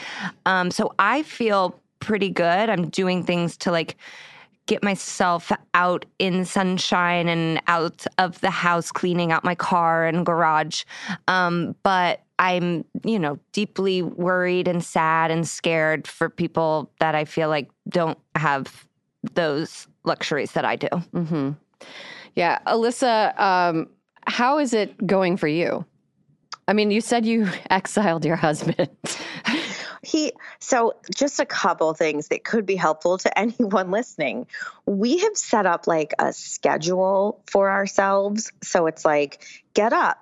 [0.45, 2.71] Um, so I feel pretty good.
[2.71, 3.97] I'm doing things to like
[4.69, 10.25] get myself out in sunshine and out of the house, cleaning out my car and
[10.25, 10.85] garage.
[11.27, 17.25] Um, but I'm, you know, deeply worried and sad and scared for people that I
[17.25, 18.87] feel like don't have
[19.35, 20.89] those luxuries that I do.
[20.89, 21.51] Mm-hmm.
[22.37, 22.59] Yeah.
[22.67, 23.89] Alyssa, um,
[24.27, 25.85] how is it going for you?
[26.69, 28.91] I mean, you said you exiled your husband.
[30.03, 34.47] he so just a couple things that could be helpful to anyone listening.
[34.87, 38.53] We have set up like a schedule for ourselves.
[38.63, 40.19] So it's like get up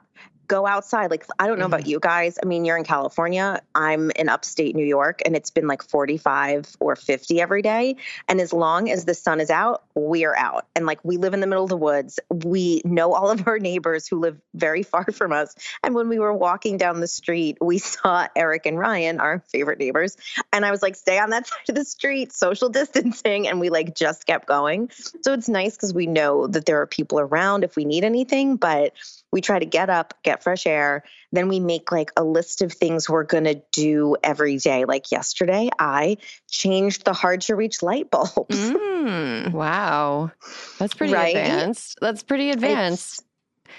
[0.47, 1.11] go outside.
[1.11, 1.75] Like, I don't know mm-hmm.
[1.75, 2.39] about you guys.
[2.43, 3.61] I mean, you're in California.
[3.75, 7.97] I'm in upstate New York, and it's been like 45 or 50 every day.
[8.29, 10.67] And as long as the sun is out, we are out.
[10.75, 12.21] And like, we live in the middle of the woods.
[12.31, 15.55] We know all of our neighbors who live very far from us.
[15.83, 19.79] And when we were walking down the street, we saw Eric and Ryan, our favorite
[19.79, 20.17] neighbors.
[20.53, 23.49] And I was like, stay on that side of the street, social distancing.
[23.49, 24.91] And we like just kept going.
[25.23, 28.57] So it's nice because we know that there are people around if we need anything.
[28.57, 28.93] But
[29.37, 31.05] we try to get up, get fresh air.
[31.31, 34.87] Then we make like a list of things we're going to do every day.
[34.87, 36.17] Like yesterday, I
[36.49, 38.57] changed the hard to reach light bulbs.
[38.57, 40.31] Mm, wow.
[40.79, 41.37] That's pretty right?
[41.37, 41.99] advanced.
[42.01, 43.21] That's pretty advanced.
[43.21, 43.26] It's,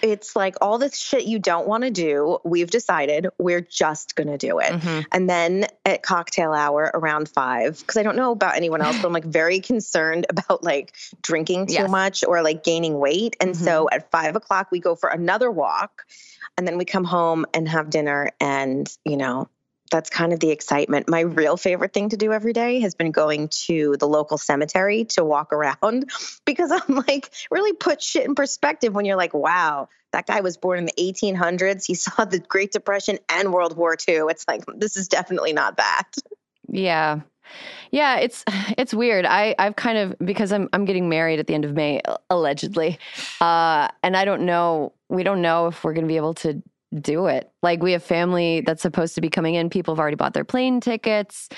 [0.01, 2.39] it's like all this shit you don't want to do.
[2.43, 4.71] We've decided we're just going to do it.
[4.71, 4.99] Mm-hmm.
[5.11, 9.07] And then at cocktail hour around five, because I don't know about anyone else, but
[9.07, 11.89] I'm like very concerned about like drinking too yes.
[11.89, 13.35] much or like gaining weight.
[13.39, 13.63] And mm-hmm.
[13.63, 16.05] so at five o'clock, we go for another walk
[16.57, 19.49] and then we come home and have dinner and, you know,
[19.89, 21.09] that's kind of the excitement.
[21.09, 25.05] My real favorite thing to do every day has been going to the local cemetery
[25.05, 26.09] to walk around
[26.45, 30.57] because I'm like, really put shit in perspective when you're like, wow, that guy was
[30.57, 31.85] born in the 1800s.
[31.85, 34.25] He saw the Great Depression and World War II.
[34.29, 36.11] It's like, this is definitely not that.
[36.67, 37.21] Yeah.
[37.91, 38.43] Yeah, it's
[38.77, 39.25] it's weird.
[39.25, 42.99] I I've kind of because I'm I'm getting married at the end of May allegedly.
[43.39, 46.61] Uh and I don't know we don't know if we're going to be able to
[46.99, 47.51] do it.
[47.61, 49.69] Like we have family that's supposed to be coming in.
[49.69, 51.49] People have already bought their plane tickets.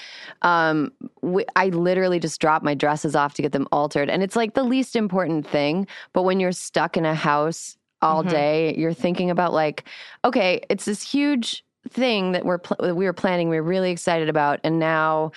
[0.42, 4.36] Um, we, I literally just drop my dresses off to get them altered, and it's
[4.36, 5.88] like the least important thing.
[6.14, 8.32] But when you're stuck in a house all mm-hmm.
[8.32, 9.84] day, you're thinking about like,
[10.26, 13.50] okay, it's this huge thing that we're pl- we were planning.
[13.50, 15.32] We we're really excited about, and now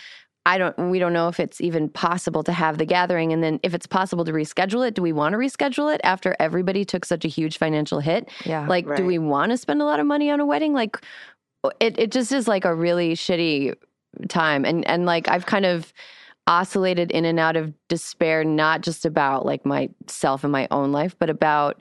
[0.44, 3.32] I don't we don't know if it's even possible to have the gathering.
[3.32, 6.34] And then if it's possible to reschedule it do we want to reschedule it after
[6.40, 8.28] everybody took such a huge financial hit?
[8.44, 8.66] Yeah.
[8.66, 8.96] Like right.
[8.96, 10.72] do we want to spend a lot of money on a wedding?
[10.72, 10.96] Like
[11.80, 13.74] it it just is like a really shitty
[14.28, 14.64] time.
[14.64, 15.92] And and like I've kind of
[16.48, 21.16] oscillated in and out of despair not just about like myself and my own life
[21.20, 21.80] but about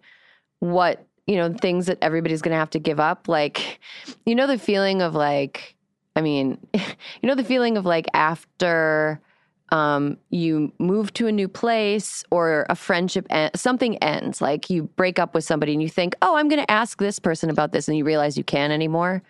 [0.59, 3.27] what you know things that everybody's going to have to give up.
[3.27, 3.79] Like
[4.25, 5.75] you know the feeling of like
[6.15, 6.81] I mean, you
[7.23, 9.19] know, the feeling of like after
[9.69, 14.83] um, you move to a new place or a friendship, en- something ends, like you
[14.83, 17.71] break up with somebody and you think, oh, I'm going to ask this person about
[17.71, 19.23] this, and you realize you can't anymore.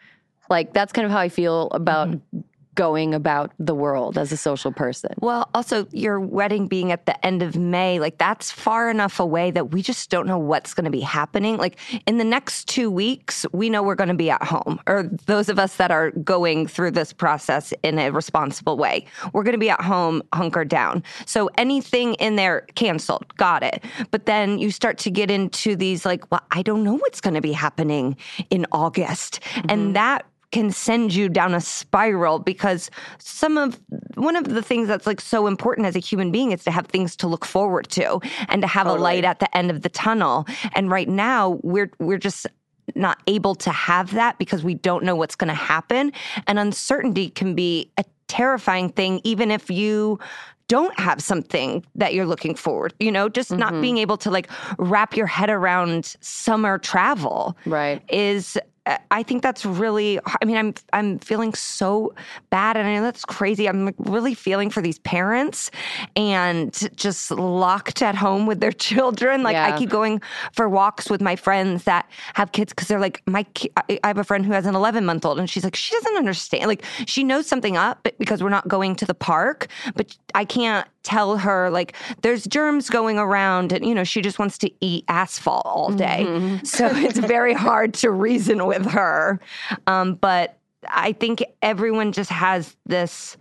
[0.50, 2.40] Like that's kind of how I feel about mm-hmm
[2.76, 5.12] going about the world as a social person.
[5.20, 9.52] Well, also your wedding being at the end of May, like that's far enough away
[9.52, 11.58] that we just don't know what's going to be happening.
[11.58, 15.04] Like in the next 2 weeks, we know we're going to be at home or
[15.26, 19.06] those of us that are going through this process in a responsible way.
[19.34, 21.04] We're going to be at home hunkered down.
[21.26, 23.36] So anything in there canceled.
[23.38, 23.84] Got it.
[24.12, 27.34] But then you start to get into these like, well, I don't know what's going
[27.34, 28.16] to be happening
[28.50, 29.42] in August.
[29.42, 29.66] Mm-hmm.
[29.70, 33.80] And that can send you down a spiral because some of
[34.16, 36.88] one of the things that's like so important as a human being is to have
[36.88, 39.00] things to look forward to and to have totally.
[39.00, 40.46] a light at the end of the tunnel.
[40.74, 42.48] And right now we're we're just
[42.96, 46.12] not able to have that because we don't know what's going to happen
[46.48, 50.20] and uncertainty can be a terrifying thing even if you
[50.68, 53.60] don't have something that you're looking forward, you know, just mm-hmm.
[53.60, 59.44] not being able to like wrap your head around summer travel right is I think
[59.44, 60.20] that's really.
[60.42, 62.16] I mean, I'm I'm feeling so
[62.50, 63.70] bad, and I know that's crazy.
[63.70, 65.70] I'm really feeling for these parents
[66.16, 69.44] and just locked at home with their children.
[69.44, 69.74] Like yeah.
[69.74, 70.20] I keep going
[70.54, 73.46] for walks with my friends that have kids because they're like, my.
[73.88, 76.18] I have a friend who has an 11 month old, and she's like, she doesn't
[76.18, 76.66] understand.
[76.66, 80.88] Like she knows something up because we're not going to the park, but I can't
[81.04, 85.04] tell her like there's germs going around and you know she just wants to eat
[85.08, 86.64] asphalt all day mm-hmm.
[86.64, 89.40] so it's very hard to reason with her.
[89.88, 90.58] Um, but
[90.90, 93.38] i think everyone just has this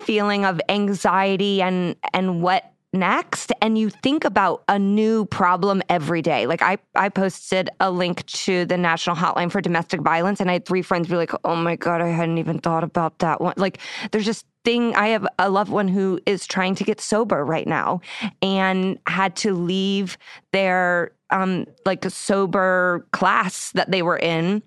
[0.00, 3.52] feeling of anxiety and and what next?
[3.60, 6.46] And you think about a new problem every day.
[6.46, 10.54] Like i i posted a link to the national hotline for domestic violence and i
[10.54, 13.54] had three friends be like oh my god i hadn't even thought about that one.
[13.56, 13.78] Like
[14.10, 17.66] there's just thing i have a loved one who is trying to get sober right
[17.66, 18.00] now
[18.42, 20.18] and had to leave
[20.52, 24.62] their um like a sober class that they were in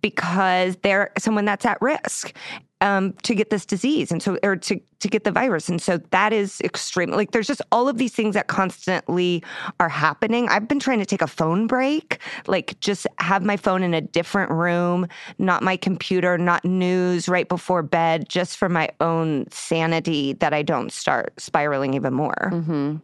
[0.00, 2.34] because they're someone that's at risk
[2.82, 5.68] um, to get this disease and so or to to get the virus.
[5.68, 9.42] And so that is extreme like there's just all of these things that constantly
[9.78, 10.48] are happening.
[10.48, 14.00] I've been trying to take a phone break like just have my phone in a
[14.00, 15.06] different room
[15.38, 20.62] not my computer not news right before bed just for my own sanity that i
[20.62, 22.50] don't start spiraling even more.
[22.52, 22.96] Mm-hmm.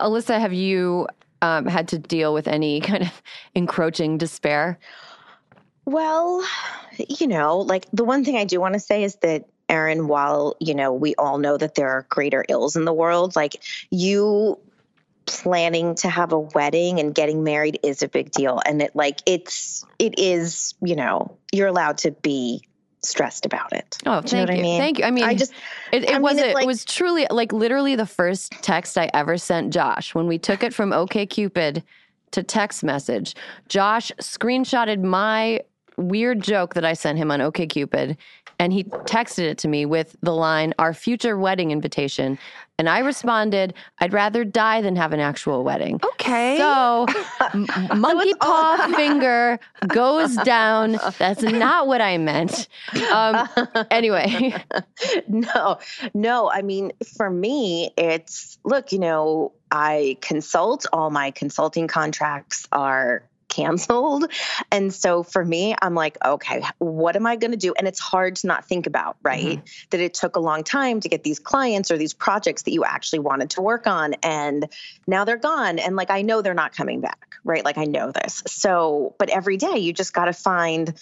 [0.00, 1.06] alyssa have you
[1.42, 3.22] um, had to deal with any kind of
[3.54, 4.78] encroaching despair
[5.88, 6.46] well,
[6.98, 10.54] you know, like the one thing I do want to say is that Erin, while,
[10.60, 14.58] you know, we all know that there are greater ills in the world, like you
[15.24, 18.60] planning to have a wedding and getting married is a big deal.
[18.66, 22.67] And it like it's it is, you know, you're allowed to be
[23.02, 23.98] stressed about it.
[24.06, 24.38] Oh, thank you.
[24.46, 24.58] Know you.
[24.58, 24.80] I mean?
[24.80, 25.04] Thank you.
[25.04, 25.52] I mean, I just
[25.92, 29.72] it, it was like, it was truly like literally the first text I ever sent
[29.72, 31.82] Josh when we took it from OK Cupid
[32.32, 33.34] to text message.
[33.68, 35.60] Josh screenshotted my
[35.98, 38.16] weird joke that I sent him on OKCupid,
[38.58, 42.38] and he texted it to me with the line, Our future wedding invitation.
[42.80, 46.00] And I responded, I'd rather die than have an actual wedding.
[46.14, 46.58] Okay.
[46.58, 47.06] So,
[47.96, 50.98] monkey paw finger goes down.
[51.18, 52.68] That's not what I meant.
[53.12, 53.48] Um,
[53.90, 54.54] anyway.
[55.28, 55.78] no,
[56.14, 56.50] no.
[56.50, 63.24] I mean, for me, it's look, you know, I consult, all my consulting contracts are
[63.48, 64.30] canceled.
[64.70, 67.74] And so for me, I'm like, okay, what am I going to do?
[67.76, 69.58] And it's hard to not think about, right?
[69.58, 69.86] Mm-hmm.
[69.90, 72.84] That it took a long time to get these clients or these projects that you
[72.84, 74.14] actually wanted to work on.
[74.22, 74.68] And
[75.06, 75.78] now they're gone.
[75.78, 77.64] And like, I know they're not coming back, right?
[77.64, 78.42] Like, I know this.
[78.46, 80.94] So, but every day you just got to find,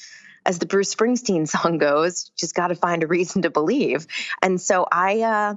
[0.45, 4.07] as the Bruce Springsteen song goes, just got to find a reason to believe.
[4.43, 5.55] And so I, uh,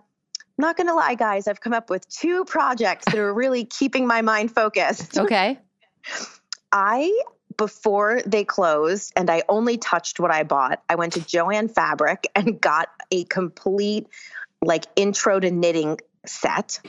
[0.60, 1.48] I'm not gonna lie, guys.
[1.48, 5.18] I've come up with two projects that are really keeping my mind focused.
[5.18, 5.58] Okay.
[6.72, 7.12] I
[7.58, 10.82] before they closed and I only touched what I bought.
[10.88, 14.08] I went to Jo-Ann Fabric and got a complete
[14.62, 16.80] like intro to knitting set.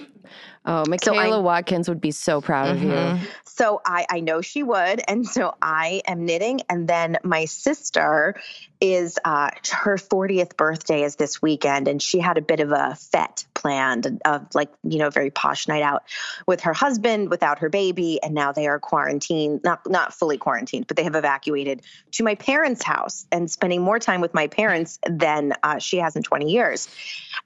[0.66, 2.76] Oh, Michaela so Watkins would be so proud mm-hmm.
[2.76, 2.90] of you.
[2.90, 3.24] Mm-hmm.
[3.44, 5.02] So I, I know she would.
[5.08, 6.60] And so I am knitting.
[6.68, 8.34] And then my sister
[8.80, 11.88] is uh, her 40th birthday is this weekend.
[11.88, 15.68] And she had a bit of a fete planned of like, you know, very posh
[15.68, 16.04] night out
[16.46, 18.22] with her husband without her baby.
[18.22, 22.34] And now they are quarantined, not, not fully quarantined, but they have evacuated to my
[22.34, 26.50] parents' house and spending more time with my parents than uh, she has in 20
[26.50, 26.88] years.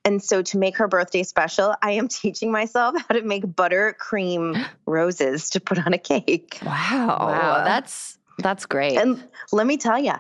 [0.05, 4.65] And so to make her birthday special, I am teaching myself how to make buttercream
[4.87, 6.59] roses to put on a cake.
[6.65, 7.19] Wow.
[7.21, 7.65] Wow.
[7.65, 8.99] That's that's great.
[8.99, 9.23] And
[9.53, 10.15] let me tell you,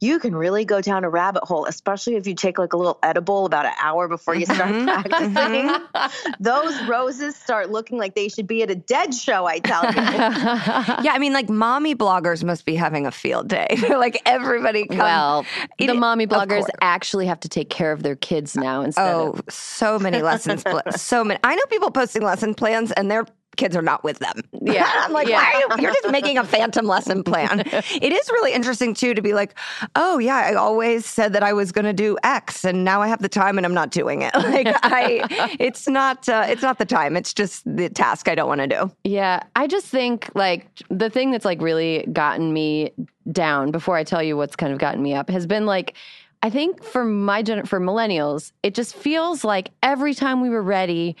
[0.00, 2.98] you can really go down a rabbit hole, especially if you take like a little
[3.02, 4.84] edible about an hour before you start mm-hmm.
[4.84, 5.68] practicing.
[5.68, 6.32] Mm-hmm.
[6.40, 9.92] Those roses start looking like they should be at a dead show, I tell you.
[9.96, 13.76] yeah, I mean, like mommy bloggers must be having a field day.
[13.88, 14.98] like everybody comes.
[14.98, 15.46] Well,
[15.78, 19.42] the mommy bloggers actually have to take care of their kids now instead oh, of.
[19.48, 20.62] so many lessons.
[20.96, 21.40] so many.
[21.42, 23.26] I know people posting lesson plans and they're
[23.56, 24.42] kids are not with them.
[24.66, 24.90] Yeah.
[24.96, 25.36] I'm like, yeah.
[25.36, 27.60] why are you, you're just making a phantom lesson plan.
[27.66, 29.56] it is really interesting too to be like,
[29.94, 33.06] oh yeah, I always said that I was going to do X and now I
[33.06, 34.32] have the time and I'm not doing it.
[34.46, 37.16] Like I, it's not, uh, it's not the time.
[37.16, 38.90] It's just the task I don't want to do.
[39.04, 39.40] Yeah.
[39.54, 42.92] I just think like the thing that's like really gotten me
[43.30, 45.94] down before I tell you what's kind of gotten me up has been like,
[46.42, 50.62] I think for my gen- for millennials, it just feels like every time we were
[50.62, 51.16] ready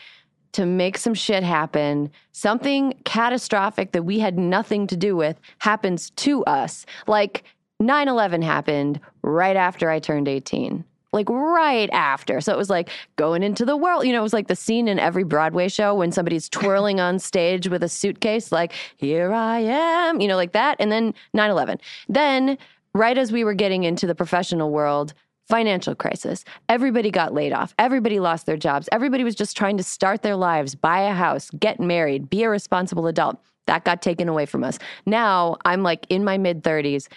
[0.56, 6.08] to make some shit happen, something catastrophic that we had nothing to do with happens
[6.10, 6.86] to us.
[7.06, 7.44] Like
[7.78, 10.82] 9 11 happened right after I turned 18
[11.12, 12.40] like right after.
[12.40, 14.06] So it was like going into the world.
[14.06, 17.18] You know, it was like the scene in every Broadway show when somebody's twirling on
[17.18, 20.76] stage with a suitcase, like, here I am, you know, like that.
[20.78, 21.78] And then 9 11.
[22.08, 22.58] Then
[22.94, 25.14] right as we were getting into the professional world,
[25.48, 26.44] financial crisis.
[26.68, 27.74] Everybody got laid off.
[27.78, 28.88] Everybody lost their jobs.
[28.92, 32.50] Everybody was just trying to start their lives, buy a house, get married, be a
[32.50, 33.38] responsible adult.
[33.66, 34.78] That got taken away from us.
[35.06, 37.08] Now I'm like in my mid 30s.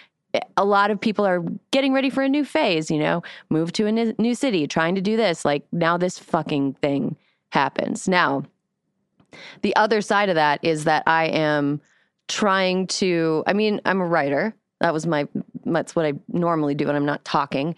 [0.56, 3.86] A lot of people are getting ready for a new phase, you know, move to
[3.86, 5.44] a new city, trying to do this.
[5.44, 7.16] Like now this fucking thing
[7.50, 8.06] happens.
[8.06, 8.44] Now,
[9.62, 11.80] the other side of that is that I am
[12.28, 14.54] trying to, I mean, I'm a writer.
[14.80, 15.26] That was my,
[15.64, 17.74] that's what I normally do when I'm not talking.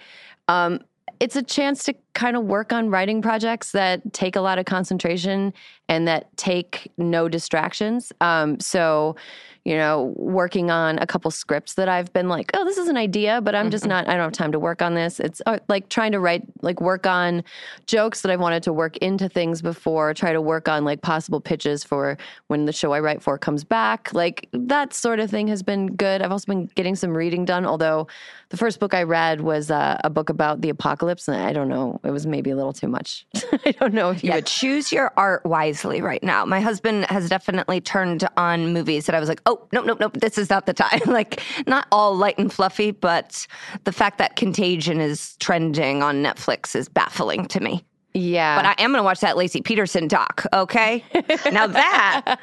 [0.53, 0.80] Um,
[1.18, 4.64] it's a chance to kind of work on writing projects that take a lot of
[4.64, 5.55] concentration
[5.88, 8.12] and that take no distractions.
[8.20, 9.16] Um, so,
[9.64, 12.96] you know, working on a couple scripts that I've been like, oh, this is an
[12.96, 13.90] idea, but I'm just mm-hmm.
[13.90, 15.20] not, I don't have time to work on this.
[15.20, 17.44] It's uh, like trying to write, like work on
[17.86, 21.40] jokes that I've wanted to work into things before, try to work on like possible
[21.40, 24.12] pitches for when the show I write for comes back.
[24.12, 26.20] Like that sort of thing has been good.
[26.20, 28.09] I've also been getting some reading done, although
[28.53, 31.26] the first book I read was uh, a book about the apocalypse.
[31.26, 33.26] And I don't know, it was maybe a little too much.
[33.64, 36.44] I don't know if you would choose your art wisely right now.
[36.44, 40.00] My husband has definitely turned on movies that I was like, oh, oh, nope, nope,
[40.00, 41.00] nope, this is not the time.
[41.07, 43.46] like, not all light and fluffy, but
[43.84, 47.84] the fact that Contagion is trending on Netflix is baffling to me.
[48.15, 48.57] Yeah.
[48.57, 51.05] But I am going to watch that Laci Peterson doc, okay?
[51.51, 52.39] now that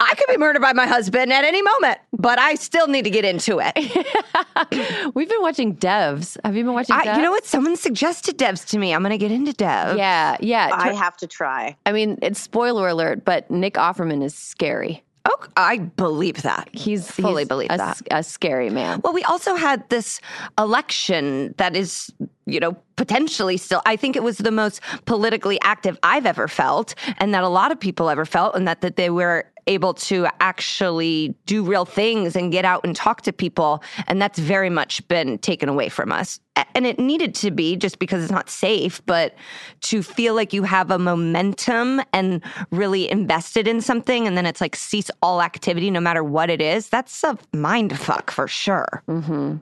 [0.00, 3.10] I could be murdered by my husband at any moment, but I still need to
[3.10, 5.14] get into it.
[5.14, 6.36] We've been watching Devs.
[6.44, 7.44] Have you been watching I, You know what?
[7.44, 8.92] Someone suggested Devs to me.
[8.92, 9.96] I'm going to get into Devs.
[9.96, 10.70] Yeah, yeah.
[10.72, 11.76] I have to try.
[11.86, 15.04] I mean, it's spoiler alert, but Nick Offerman is scary.
[15.28, 16.68] Oh, I believe that.
[16.72, 18.00] He's fully he's believe a, that.
[18.10, 19.00] A scary man.
[19.02, 20.20] Well, we also had this
[20.58, 22.12] election that is,
[22.46, 23.82] you know, potentially still.
[23.84, 27.72] I think it was the most politically active I've ever felt, and that a lot
[27.72, 32.36] of people ever felt, and that that they were able to actually do real things
[32.36, 33.82] and get out and talk to people.
[34.06, 36.38] And that's very much been taken away from us.
[36.74, 39.34] And it needed to be just because it's not safe, but
[39.82, 44.60] to feel like you have a momentum and really invested in something, and then it's
[44.60, 49.02] like cease all activity, no matter what it is, that's a mind fuck for sure.
[49.08, 49.56] Mm-hmm.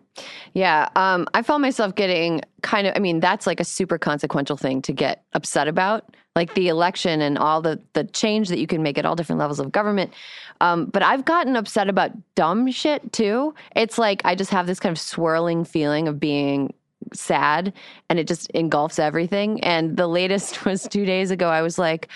[0.53, 0.89] Yeah.
[0.97, 4.83] Um, I found myself getting kind of, I mean, that's like a super consequential thing
[4.83, 8.83] to get upset about like the election and all the the change that you can
[8.83, 10.13] make at all different levels of government.
[10.61, 13.55] Um, but I've gotten upset about dumb shit too.
[13.77, 16.73] It's like I just have this kind of swirling feeling of being
[17.13, 17.73] sad
[18.09, 19.63] and it just engulfs everything.
[19.63, 21.49] And the latest was two days ago.
[21.49, 22.09] I was like,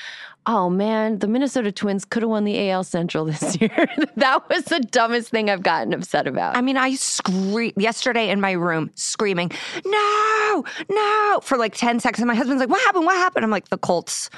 [0.46, 3.86] oh man, the Minnesota Twins could have won the AL Central this year.
[4.16, 6.56] that was the dumbest thing I've gotten upset about.
[6.56, 9.52] I mean, I screamed yesterday in my room, screaming,
[9.84, 12.20] no, no, for like 10 seconds.
[12.20, 13.04] And my husband's like, what happened?
[13.04, 13.44] What happened?
[13.44, 14.30] I'm like, the Colts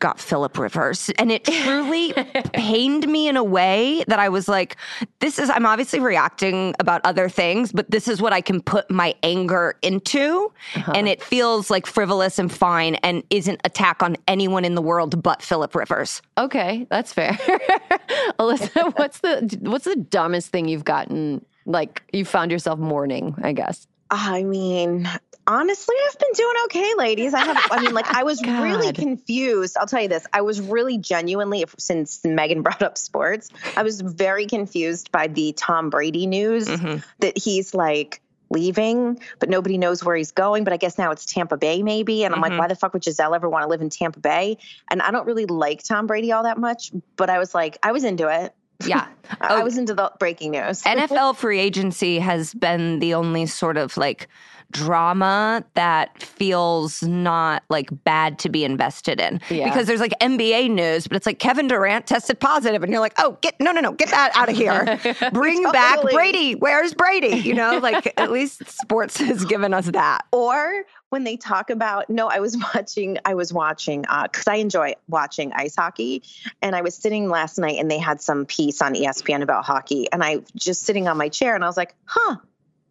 [0.00, 1.10] got Philip Rivers.
[1.18, 2.12] And it truly
[2.52, 4.76] pained me in a way that I was like,
[5.20, 8.90] this is, I'm obviously reacting about other things, but this is what I can put
[8.90, 10.52] my anger into.
[10.74, 10.92] Uh-huh.
[10.94, 15.22] And it feels like frivolous and fine and isn't attack on anyone in the world
[15.22, 16.22] but Philip Rivers.
[16.38, 17.32] Okay, that's fair.
[18.38, 23.52] Alyssa, what's the what's the dumbest thing you've gotten like you found yourself mourning, I
[23.52, 23.86] guess?
[24.10, 25.08] I mean,
[25.46, 27.34] honestly, I've been doing okay, ladies.
[27.34, 29.76] I have, I mean, like, I was really confused.
[29.78, 30.26] I'll tell you this.
[30.32, 35.52] I was really genuinely, since Megan brought up sports, I was very confused by the
[35.52, 36.98] Tom Brady news mm-hmm.
[37.20, 40.64] that he's like, leaving, but nobody knows where he's going.
[40.64, 42.24] But I guess now it's Tampa Bay, maybe.
[42.24, 42.52] And I'm mm-hmm.
[42.52, 44.58] like, why the fuck would Gisele ever want to live in Tampa Bay?
[44.88, 47.92] And I don't really like Tom Brady all that much, but I was like, I
[47.92, 48.54] was into it.
[48.84, 49.06] Yeah.
[49.40, 49.64] I oh.
[49.64, 50.82] was into the breaking news.
[50.82, 54.28] NFL free agency has been the only sort of like
[54.70, 59.64] drama that feels not like bad to be invested in yeah.
[59.64, 63.14] because there's like NBA news, but it's like Kevin Durant tested positive, and you're like,
[63.18, 64.84] oh, get no, no, no, get that out of here.
[65.32, 65.72] Bring totally.
[65.72, 66.54] back Brady.
[66.54, 67.36] Where's Brady?
[67.36, 70.26] You know, like at least sports has given us that.
[70.32, 74.56] Or when they talk about no i was watching i was watching because uh, i
[74.56, 76.22] enjoy watching ice hockey
[76.62, 80.10] and i was sitting last night and they had some piece on espn about hockey
[80.12, 82.36] and i just sitting on my chair and i was like huh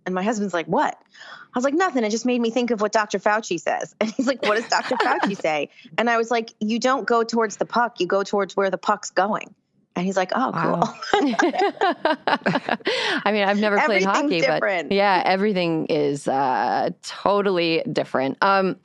[0.06, 1.00] and my husband's like what
[1.56, 2.04] I was like, nothing.
[2.04, 3.18] It just made me think of what Dr.
[3.18, 3.96] Fauci says.
[4.02, 4.96] And he's like, what does Dr.
[4.96, 5.70] Fauci say?
[5.98, 8.78] And I was like, you don't go towards the puck, you go towards where the
[8.78, 9.56] puck's going.
[9.96, 10.94] And he's like, oh, wow.
[11.12, 11.34] cool.
[13.24, 14.90] I mean, I've never played hockey, different.
[14.90, 18.38] but yeah, everything is uh, totally different.
[18.42, 18.76] Um,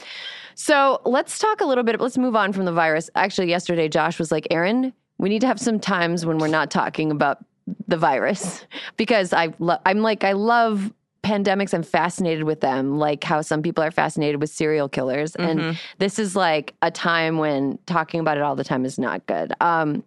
[0.54, 2.00] so let's talk a little bit.
[2.00, 3.10] Let's move on from the virus.
[3.16, 6.70] Actually, yesterday, Josh was like, "Erin, we need to have some times when we're not
[6.70, 7.44] talking about
[7.88, 8.64] the virus
[8.96, 10.92] because I lo- I'm like I love
[11.22, 15.32] pandemics, I'm fascinated with them, like how some people are fascinated with serial killers.
[15.32, 15.58] Mm-hmm.
[15.58, 19.26] And this is like a time when talking about it all the time is not
[19.26, 19.52] good.
[19.60, 20.02] Um,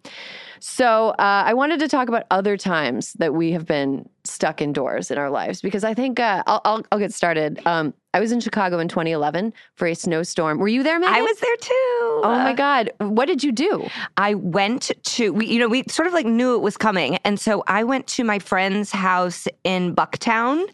[0.60, 5.10] so uh, I wanted to talk about other times that we have been stuck indoors
[5.10, 7.60] in our lives because I think uh, I'll, I'll, I'll, get started.
[7.66, 10.58] Um, I was in Chicago in 2011 for a snowstorm.
[10.58, 11.14] Were you there, Megan?
[11.14, 12.20] I was there too.
[12.22, 12.90] Oh my God.
[12.98, 13.88] What did you do?
[14.16, 17.16] I went to, we, you know, we sort of like knew it was coming.
[17.24, 20.64] And so I went to my friend's house in Bucktown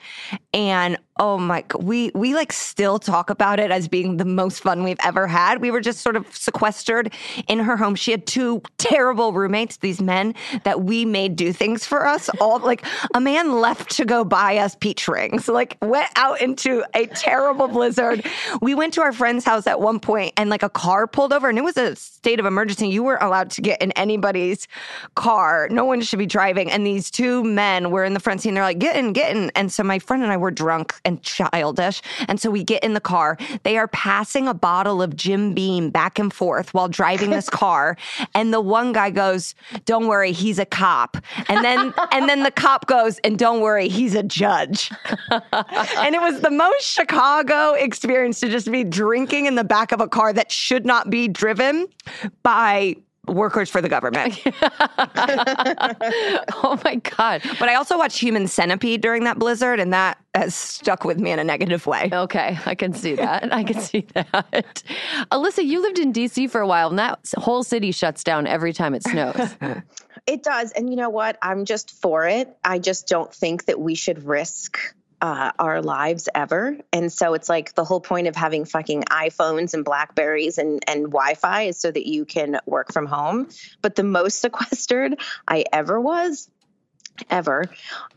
[0.52, 4.82] and oh my we we like still talk about it as being the most fun
[4.82, 7.12] we've ever had we were just sort of sequestered
[7.46, 10.34] in her home she had two terrible roommates these men
[10.64, 12.84] that we made do things for us all like
[13.14, 17.68] a man left to go buy us peach rings like went out into a terrible
[17.68, 18.26] blizzard
[18.60, 21.48] we went to our friend's house at one point and like a car pulled over
[21.48, 24.66] and it was a state of emergency you weren't allowed to get in anybody's
[25.14, 28.48] car no one should be driving and these two men were in the front seat
[28.50, 30.94] and they're like get in get in and so my friend and i were drunk
[31.04, 32.02] and childish.
[32.28, 33.36] And so we get in the car.
[33.62, 37.96] They are passing a bottle of Jim Beam back and forth while driving this car.
[38.34, 39.54] And the one guy goes,
[39.84, 41.16] Don't worry, he's a cop.
[41.48, 44.90] And then and then the cop goes, and don't worry, he's a judge.
[45.30, 47.19] and it was the most Chicago
[47.74, 51.28] experience to just be drinking in the back of a car that should not be
[51.28, 51.86] driven
[52.42, 52.96] by
[53.26, 54.40] workers for the government.
[56.64, 57.42] oh my God.
[57.58, 61.30] But I also watched Human Centipede during that blizzard, and that has stuck with me
[61.30, 62.08] in a negative way.
[62.12, 63.52] Okay, I can see that.
[63.52, 64.82] I can see that.
[65.30, 68.72] Alyssa, you lived in DC for a while, and that whole city shuts down every
[68.72, 69.56] time it snows.
[70.26, 70.70] It does.
[70.72, 71.38] And you know what?
[71.40, 72.54] I'm just for it.
[72.62, 74.78] I just don't think that we should risk
[75.20, 76.76] uh, our lives ever.
[76.92, 81.04] And so it's like the whole point of having fucking iPhones and Blackberries and, and
[81.04, 83.48] Wi Fi is so that you can work from home.
[83.82, 86.48] But the most sequestered I ever was
[87.28, 87.66] ever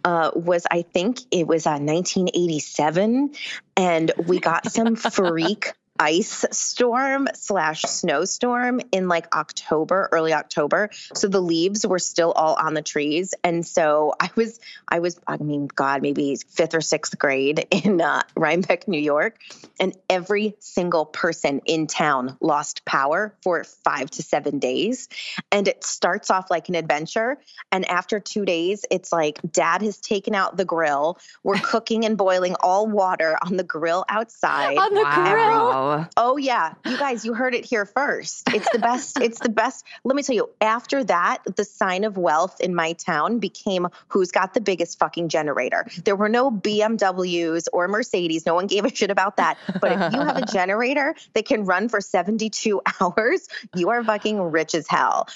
[0.06, 3.34] uh, was I think it was uh, 1987,
[3.76, 10.90] and we got some freak ice storm slash snowstorm in like October, early October.
[11.14, 13.34] So the leaves were still all on the trees.
[13.44, 18.02] And so I was, I was, I mean, God, maybe fifth or sixth grade in
[18.02, 19.40] uh, Rhinebeck, New York.
[19.80, 25.10] And every single person in town lost power for five to seven days.
[25.52, 27.38] And it starts off like an adventure.
[27.72, 31.20] And after two days, it's like dad has taken out the grill.
[31.44, 34.78] We're cooking and boiling all water on the grill outside.
[34.78, 35.32] On the wow.
[35.32, 35.83] grill.
[36.18, 38.44] Oh yeah, you guys, you heard it here first.
[38.54, 39.20] It's the best.
[39.22, 39.86] it's the best.
[40.04, 40.50] Let me tell you.
[40.62, 45.30] After that, the sign of wealth in my town became who's got the biggest fucking
[45.30, 45.86] generator.
[46.04, 48.46] There were no BMWs or Mercedes.
[48.46, 49.58] No one gave a shit about that.
[49.82, 54.40] But if you have a generator that can run for 72 hours, you are fucking
[54.40, 55.28] rich as hell.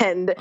[0.00, 0.34] And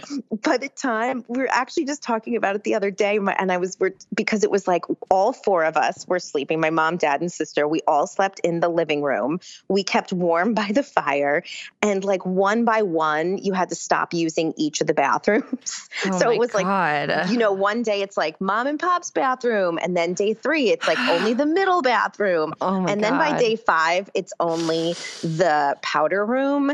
[0.43, 3.57] by the time we were actually just talking about it the other day, and I
[3.57, 3.77] was
[4.13, 6.59] because it was like all four of us were sleeping.
[6.59, 7.67] My mom, dad, and sister.
[7.67, 9.39] We all slept in the living room
[9.69, 11.43] we kept warm by the fire
[11.81, 16.19] and like one by one you had to stop using each of the bathrooms oh
[16.19, 17.09] so it was God.
[17.09, 20.69] like you know one day it's like mom and pop's bathroom and then day three
[20.69, 23.01] it's like only the middle bathroom oh and God.
[23.01, 26.71] then by day five it's only the powder room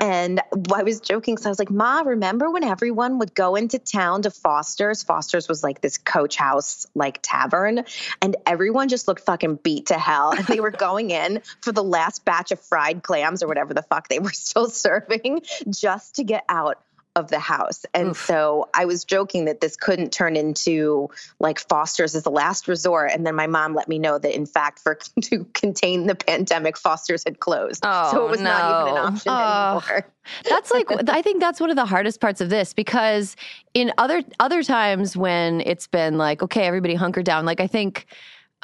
[0.00, 0.40] and
[0.72, 4.22] i was joking so i was like ma remember when everyone would go into town
[4.22, 5.02] to foster's?
[5.02, 7.84] Foster's was like this coach house like tavern
[8.22, 10.30] and everyone just looked fucking beat to hell.
[10.30, 13.82] And they were going in for the last batch of fried clams or whatever the
[13.82, 16.78] fuck they were still serving just to get out
[17.16, 17.86] of the house.
[17.94, 18.24] And Oof.
[18.24, 23.12] so I was joking that this couldn't turn into like Foster's as the last resort.
[23.12, 26.76] And then my mom let me know that in fact, for to contain the pandemic,
[26.76, 27.84] Foster's had closed.
[27.86, 28.50] Oh, so it was no.
[28.50, 29.82] not even an option oh.
[29.88, 30.06] anymore.
[30.48, 33.36] that's like I think that's one of the hardest parts of this because
[33.74, 38.06] in other other times when it's been like, okay, everybody hunker down, like I think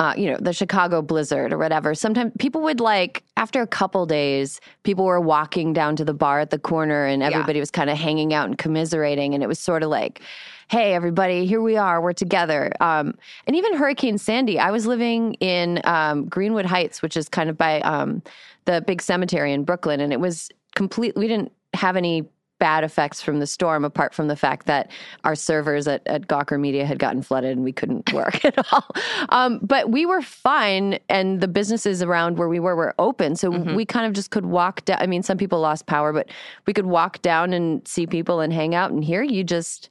[0.01, 4.07] uh, you know, the Chicago blizzard or whatever, sometimes people would like, after a couple
[4.07, 7.61] days, people were walking down to the bar at the corner and everybody yeah.
[7.61, 9.35] was kind of hanging out and commiserating.
[9.35, 10.23] And it was sort of like,
[10.69, 12.73] hey, everybody, here we are, we're together.
[12.81, 13.13] Um,
[13.47, 17.59] and even Hurricane Sandy, I was living in um, Greenwood Heights, which is kind of
[17.59, 18.23] by um,
[18.65, 20.01] the big cemetery in Brooklyn.
[20.01, 22.25] And it was complete, we didn't have any
[22.61, 24.89] bad effects from the storm, apart from the fact that
[25.25, 28.87] our servers at, at Gawker Media had gotten flooded and we couldn't work at all.
[29.31, 33.51] Um, but we were fine, and the businesses around where we were were open, so
[33.51, 33.75] mm-hmm.
[33.75, 34.99] we kind of just could walk down.
[35.01, 36.29] I mean, some people lost power, but
[36.67, 38.93] we could walk down and see people and hang out.
[38.93, 39.91] And here, you just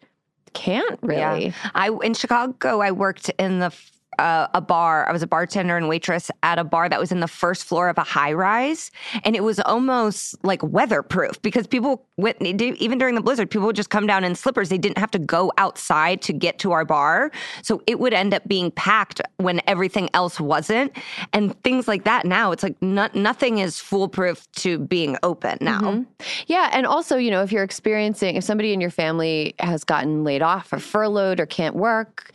[0.53, 1.47] can't really.
[1.47, 1.69] Yeah.
[1.75, 3.73] I in Chicago, I worked in the
[4.19, 5.07] a, a, bar.
[5.07, 7.87] I was a bartender and waitress at a bar that was in the first floor
[7.89, 8.91] of a high rise,
[9.23, 13.75] and it was almost like weatherproof because people went even during the blizzard, people would
[13.75, 14.69] just come down in slippers.
[14.69, 17.31] They didn't have to go outside to get to our bar,
[17.63, 20.95] so it would end up being packed when everything else wasn't,
[21.31, 22.25] and things like that.
[22.25, 25.79] Now it's like not, nothing is foolproof to being open now.
[25.79, 26.03] Mm-hmm.
[26.47, 30.25] Yeah, and also you know if you're experiencing if somebody in your family has gotten
[30.25, 32.33] laid off or furloughed or can't work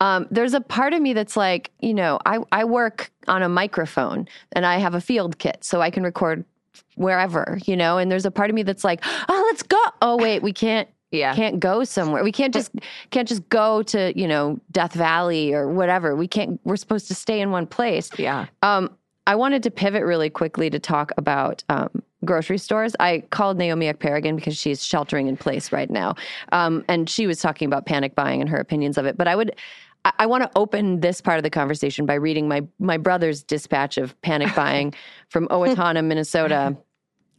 [0.00, 3.48] um, there's a part of me that's like, you know, I, I work on a
[3.48, 6.44] microphone and I have a field kit so I can record
[6.96, 9.82] wherever, you know, and there's a part of me that's like, oh, let's go.
[10.02, 10.88] Oh, wait, we can't.
[11.12, 11.34] Yeah.
[11.34, 12.24] Can't go somewhere.
[12.24, 12.72] We can't just
[13.10, 16.16] can't just go to, you know, Death Valley or whatever.
[16.16, 18.10] We can't we're supposed to stay in one place.
[18.18, 18.46] Yeah.
[18.62, 18.90] Um,
[19.26, 22.94] I wanted to pivot really quickly to talk about um, grocery stores.
[23.00, 26.14] I called Naomi Ekperigin because she's sheltering in place right now.
[26.52, 29.16] Um, and she was talking about panic buying and her opinions of it.
[29.16, 29.56] But I would
[30.06, 33.42] I, I want to open this part of the conversation by reading my my brother's
[33.42, 34.94] dispatch of panic buying
[35.28, 36.76] from Owatonna, Minnesota,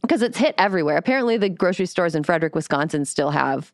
[0.02, 0.98] because it's hit everywhere.
[0.98, 3.72] Apparently, the grocery stores in Frederic, Wisconsin, still have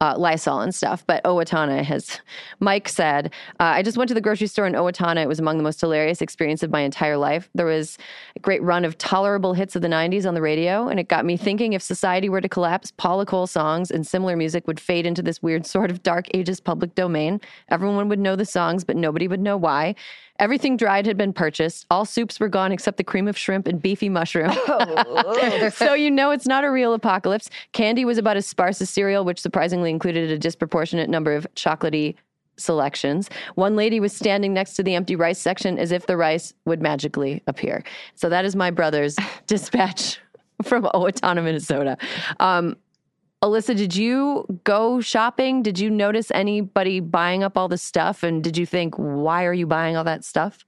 [0.00, 1.04] uh, Lysol and stuff.
[1.06, 2.20] But Owatonna has,
[2.60, 5.22] Mike said, uh, I just went to the grocery store in Owatonna.
[5.22, 7.48] It was among the most hilarious experience of my entire life.
[7.54, 7.96] There was
[8.36, 11.24] a great run of tolerable hits of the 90s on the radio, and it got
[11.24, 15.06] me thinking if society were to collapse, Paula Cole songs and similar music would fade
[15.06, 17.40] into this weird sort of dark ages public domain.
[17.68, 19.94] Everyone would know the songs, but nobody would know why.
[20.40, 21.86] Everything dried had been purchased.
[21.90, 24.52] All soups were gone except the cream of shrimp and beefy mushroom.
[24.66, 25.68] Oh.
[25.74, 27.48] so you know it's not a real apocalypse.
[27.72, 32.14] Candy was about as sparse as cereal, which surprisingly included a disproportionate number of chocolatey
[32.56, 33.30] selections.
[33.54, 36.82] One lady was standing next to the empty rice section as if the rice would
[36.82, 37.84] magically appear.
[38.14, 39.16] So that is my brother's
[39.46, 40.18] dispatch
[40.62, 41.96] from Owatonna, Minnesota.
[42.40, 42.76] Um,
[43.44, 45.62] Alyssa, did you go shopping?
[45.62, 48.22] Did you notice anybody buying up all the stuff?
[48.22, 50.64] And did you think, why are you buying all that stuff?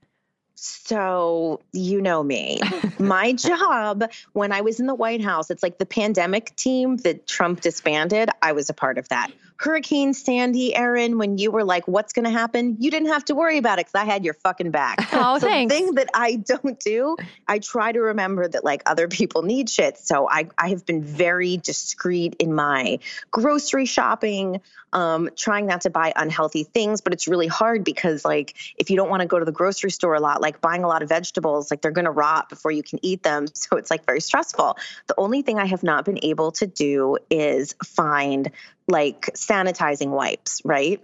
[0.53, 2.59] So, you know me.
[2.99, 4.03] My job
[4.33, 8.29] when I was in the White House, it's like the pandemic team that Trump disbanded.
[8.43, 9.31] I was a part of that.
[9.59, 12.77] Hurricane Sandy, Erin, when you were like, what's going to happen?
[12.79, 14.99] You didn't have to worry about it because I had your fucking back.
[15.19, 15.73] Oh, so thanks.
[15.73, 19.67] The thing that I don't do, I try to remember that like other people need
[19.67, 19.97] shit.
[19.97, 22.99] So I, I have been very discreet in my
[23.31, 24.61] grocery shopping,
[24.93, 27.01] um, trying not to buy unhealthy things.
[27.01, 29.89] But it's really hard because like if you don't want to go to the grocery
[29.89, 32.71] store a lot, like buying a lot of vegetables, like they're going to rot before
[32.71, 33.47] you can eat them.
[33.53, 34.77] So it's like very stressful.
[35.07, 38.51] The only thing I have not been able to do is find
[38.87, 41.03] like sanitizing wipes, right?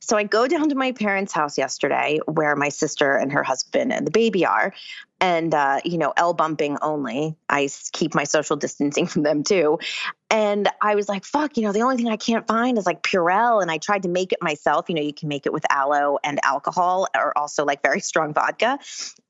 [0.00, 3.92] So I go down to my parents' house yesterday where my sister and her husband
[3.92, 4.72] and the baby are
[5.22, 9.78] and uh, you know l bumping only i keep my social distancing from them too
[10.32, 13.02] and i was like fuck you know the only thing i can't find is like
[13.02, 13.60] purell.
[13.60, 14.88] And i tried to make it myself.
[14.88, 18.32] You know you can make it with aloe and alcohol or also like very strong
[18.32, 18.78] vodka.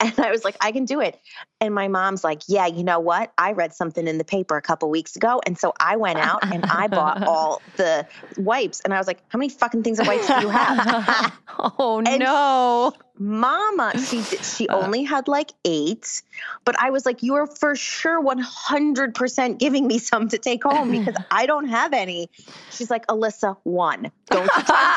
[0.00, 1.18] And i was like i can do it.
[1.60, 3.32] And my mom's like yeah you know what?
[3.36, 5.40] I read something in the paper a couple weeks ago.
[5.44, 8.80] And so i went out and i bought all the wipes.
[8.80, 11.32] And i was like how many fucking things of wipes do you have?
[11.58, 12.92] Oh no.
[13.18, 14.78] Mama she she uh.
[14.78, 16.22] only had like eight.
[16.64, 21.14] But i was like you're for sure 100% giving me some to take home because
[21.30, 22.28] i don't have any
[22.70, 24.50] she's like alyssa one don't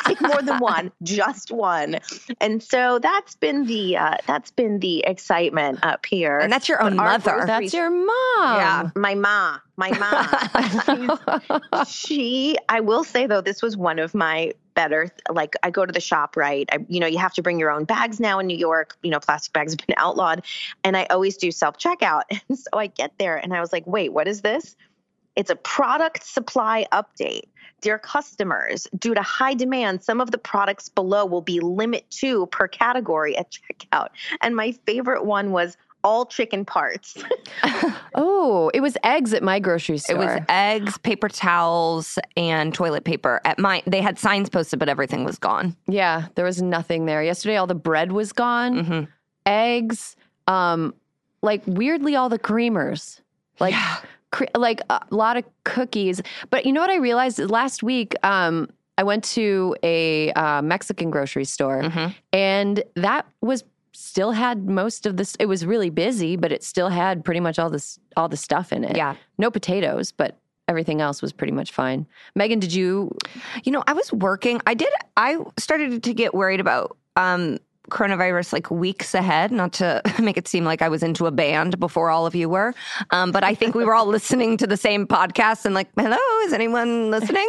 [0.06, 1.98] take more than one just one
[2.40, 6.82] and so that's been the uh, that's been the excitement up here and that's your
[6.82, 8.08] own mother that's your mom
[8.40, 14.52] yeah my mom my mom she i will say though this was one of my
[14.76, 15.10] better.
[15.30, 16.70] Like I go to the shop, right?
[16.72, 18.96] I, you know, you have to bring your own bags now in New York.
[19.02, 20.46] You know, plastic bags have been outlawed,
[20.84, 22.24] and I always do self checkout.
[22.50, 24.76] And so I get there, and I was like, wait, what is this?
[25.36, 27.44] It's a product supply update.
[27.82, 32.48] Dear customers, due to high demand, some of the products below will be limit two
[32.48, 34.08] per category at checkout.
[34.42, 37.22] And my favorite one was all chicken parts.
[38.16, 40.16] oh, it was eggs at my grocery store.
[40.16, 43.42] It was eggs, paper towels, and toilet paper.
[43.44, 45.76] At my, they had signs posted, but everything was gone.
[45.88, 47.24] Yeah, there was nothing there.
[47.24, 48.76] Yesterday, all the bread was gone.
[48.76, 49.04] Mm-hmm.
[49.48, 50.16] Eggs,
[50.48, 50.94] um,
[51.42, 53.20] like weirdly, all the creamers,
[53.60, 53.74] like.
[53.74, 53.98] Yeah.
[54.56, 58.16] Like a lot of cookies, but you know what I realized last week?
[58.24, 62.12] Um, I went to a uh, Mexican grocery store, mm-hmm.
[62.32, 65.36] and that was still had most of this.
[65.40, 68.72] It was really busy, but it still had pretty much all this all the stuff
[68.72, 68.96] in it.
[68.96, 72.06] Yeah, no potatoes, but everything else was pretty much fine.
[72.36, 73.16] Megan, did you?
[73.64, 74.62] You know, I was working.
[74.66, 74.92] I did.
[75.18, 76.98] I started to get worried about.
[77.16, 77.60] um
[77.90, 81.80] coronavirus like weeks ahead, not to make it seem like I was into a band
[81.80, 82.74] before all of you were.
[83.12, 86.18] Um, but I think we were all listening to the same podcast and like, hello,
[86.46, 87.48] is anyone listening?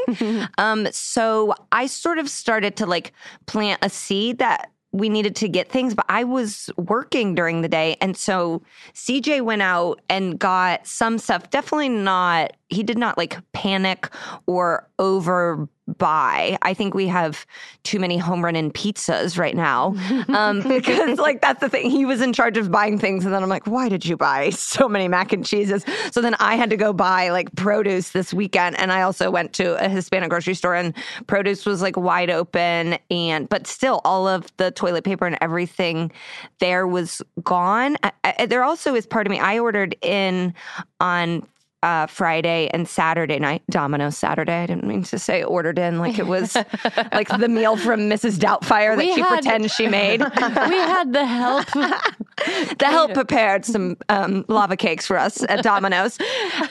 [0.58, 3.12] um, so I sort of started to like
[3.46, 7.68] plant a seed that we needed to get things, but I was working during the
[7.68, 7.96] day.
[8.00, 8.62] And so
[8.94, 11.50] CJ went out and got some stuff.
[11.50, 14.08] Definitely not, he did not like panic
[14.46, 15.68] or over
[15.98, 16.58] buy.
[16.62, 17.46] I think we have
[17.84, 19.94] too many Home Run Inn pizzas right now
[20.28, 21.90] um, because, like, that's the thing.
[21.90, 24.50] He was in charge of buying things, and then I'm like, why did you buy
[24.50, 25.84] so many mac and cheeses?
[26.10, 29.52] So then I had to go buy like produce this weekend, and I also went
[29.54, 30.94] to a Hispanic grocery store, and
[31.26, 36.10] produce was like wide open, and but still, all of the toilet paper and everything
[36.58, 37.96] there was gone.
[38.02, 39.38] I, I, there also is part of me.
[39.38, 40.54] I ordered in
[41.00, 41.46] on
[41.82, 43.62] uh, Friday and Saturday night.
[43.70, 44.62] Domino's Saturday.
[44.62, 46.54] I didn't mean to say ordered in like it was
[47.12, 48.38] like the meal from Mrs.
[48.38, 50.20] Doubtfire that we she had, pretends she made.
[50.36, 51.66] we had the help.
[52.78, 56.18] the help prepared some um, lava cakes for us at Domino's,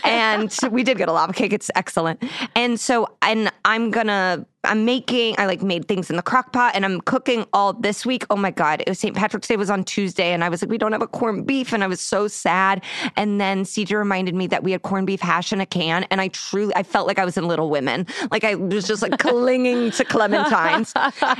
[0.04, 1.54] and we did get a lava cake.
[1.54, 2.24] It's excellent.
[2.56, 6.76] And so, and I'm gonna I'm making, I like made things in the crock pot
[6.76, 8.26] and I'm cooking all this week.
[8.30, 8.82] Oh my God.
[8.82, 9.16] It was St.
[9.16, 11.74] Patrick's Day was on Tuesday and I was like, we don't have a corned beef.
[11.74, 12.84] And I was so sad.
[13.16, 16.04] And then CJ reminded me that we had corned beef hash in a can.
[16.12, 18.08] And I truly, I felt like I was in Little Women.
[18.32, 20.92] Like I was just like clinging to clementines.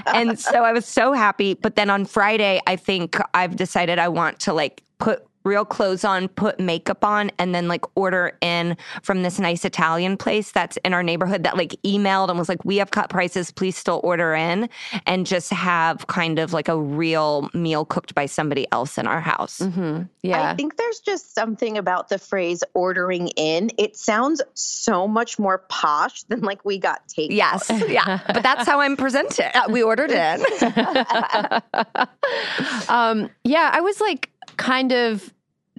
[0.14, 1.54] and so I was so happy.
[1.54, 6.04] But then on Friday, I think I've decided I want to like put real clothes
[6.04, 10.78] on, put makeup on, and then like order in from this nice Italian place that's
[10.78, 14.02] in our neighborhood that like emailed and was like, we have cut prices, please still
[14.04, 14.68] order in,
[15.06, 19.22] and just have kind of like a real meal cooked by somebody else in our
[19.22, 19.60] house.
[19.60, 20.04] Mm-hmm.
[20.24, 20.52] Yeah.
[20.52, 23.70] I think there's just something about the phrase ordering in.
[23.78, 27.28] It sounds so much more posh than like we got takeout.
[27.30, 27.72] Yes.
[27.88, 28.20] Yeah.
[28.28, 29.52] but that's how I'm presented.
[29.70, 30.42] We ordered in.
[32.90, 33.70] um, yeah.
[33.72, 35.34] I was like, kind of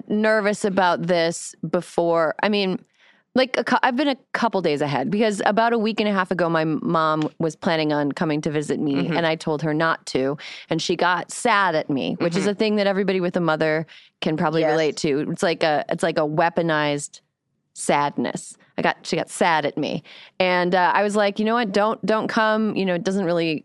[0.08, 2.34] nervous about this before.
[2.42, 2.84] I mean,
[3.36, 6.30] like i I've been a couple days ahead because about a week and a half
[6.30, 9.16] ago, my mom was planning on coming to visit me, mm-hmm.
[9.16, 10.38] and I told her not to,
[10.70, 12.40] and she got sad at me, which mm-hmm.
[12.40, 13.86] is a thing that everybody with a mother
[14.22, 14.70] can probably yes.
[14.70, 15.30] relate to.
[15.30, 17.20] It's like a it's like a weaponized
[17.74, 18.56] sadness.
[18.78, 20.02] I got she got sad at me,
[20.40, 21.72] and uh, I was like, you know what?
[21.72, 22.74] Don't don't come.
[22.74, 23.64] You know, it doesn't really.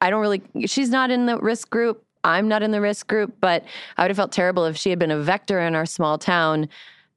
[0.00, 0.42] I don't really.
[0.66, 2.02] She's not in the risk group.
[2.24, 3.64] I'm not in the risk group, but
[3.96, 6.68] I would have felt terrible if she had been a vector in our small town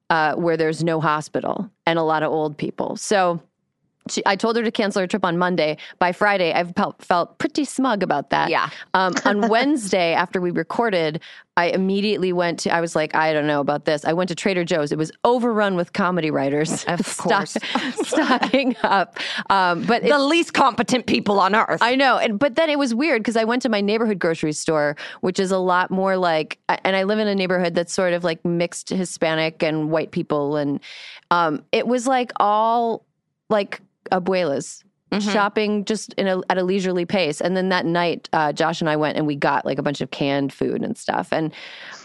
[0.10, 2.96] uh, where there's no hospital and a lot of old people.
[2.96, 3.42] So
[4.10, 5.78] she, I told her to cancel her trip on Monday.
[6.00, 8.50] By Friday, I've felt, felt pretty smug about that.
[8.50, 8.70] Yeah.
[8.94, 11.22] Um, on Wednesday, after we recorded,
[11.58, 14.06] I immediately went to, I was like, I don't know about this.
[14.06, 14.92] I went to Trader Joe's.
[14.92, 16.86] It was overrun with comedy writers.
[16.96, 17.58] Of course.
[18.04, 19.18] stocking up.
[19.50, 21.82] Um, but the least competent people on earth.
[21.82, 22.18] I know.
[22.18, 25.40] And, but then it was weird because I went to my neighborhood grocery store, which
[25.40, 28.44] is a lot more like, and I live in a neighborhood that's sort of like
[28.46, 30.56] mixed Hispanic and white people.
[30.56, 30.80] And
[31.32, 33.04] um, it was like all
[33.50, 33.82] like
[34.12, 35.32] abuelas mm-hmm.
[35.32, 37.42] shopping just in a, at a leisurely pace.
[37.42, 40.02] And then that night, uh, Josh and I went and we got like a bunch
[40.02, 41.30] of canned food and stuff.
[41.32, 41.54] And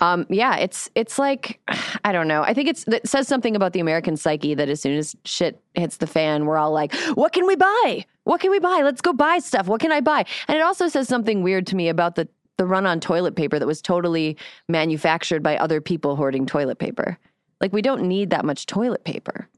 [0.00, 1.60] um, yeah, it's it's like
[2.04, 2.42] I don't know.
[2.42, 5.60] I think it's it says something about the American psyche that as soon as shit
[5.74, 8.04] hits the fan, we're all like, "What can we buy?
[8.24, 8.80] What can we buy?
[8.82, 9.66] Let's go buy stuff.
[9.66, 12.66] What can I buy?" And it also says something weird to me about the the
[12.66, 14.36] run on toilet paper that was totally
[14.68, 17.18] manufactured by other people hoarding toilet paper.
[17.60, 19.48] Like we don't need that much toilet paper.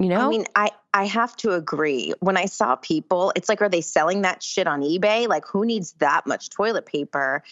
[0.00, 0.26] You know?
[0.26, 2.14] I mean, I I have to agree.
[2.20, 5.28] When I saw people, it's like, are they selling that shit on eBay?
[5.28, 7.44] Like, who needs that much toilet paper?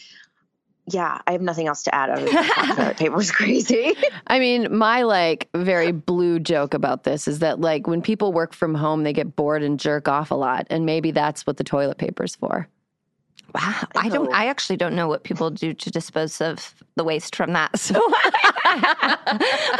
[0.86, 2.44] Yeah, I have nothing else to add other than
[2.74, 3.94] toilet paper was crazy.
[4.26, 8.54] I mean, my like very blue joke about this is that like when people work
[8.54, 11.64] from home, they get bored and jerk off a lot, and maybe that's what the
[11.64, 12.66] toilet paper's for.
[13.54, 14.32] Wow, I don't.
[14.32, 17.78] I actually don't know what people do to dispose of the waste from that.
[17.78, 17.94] So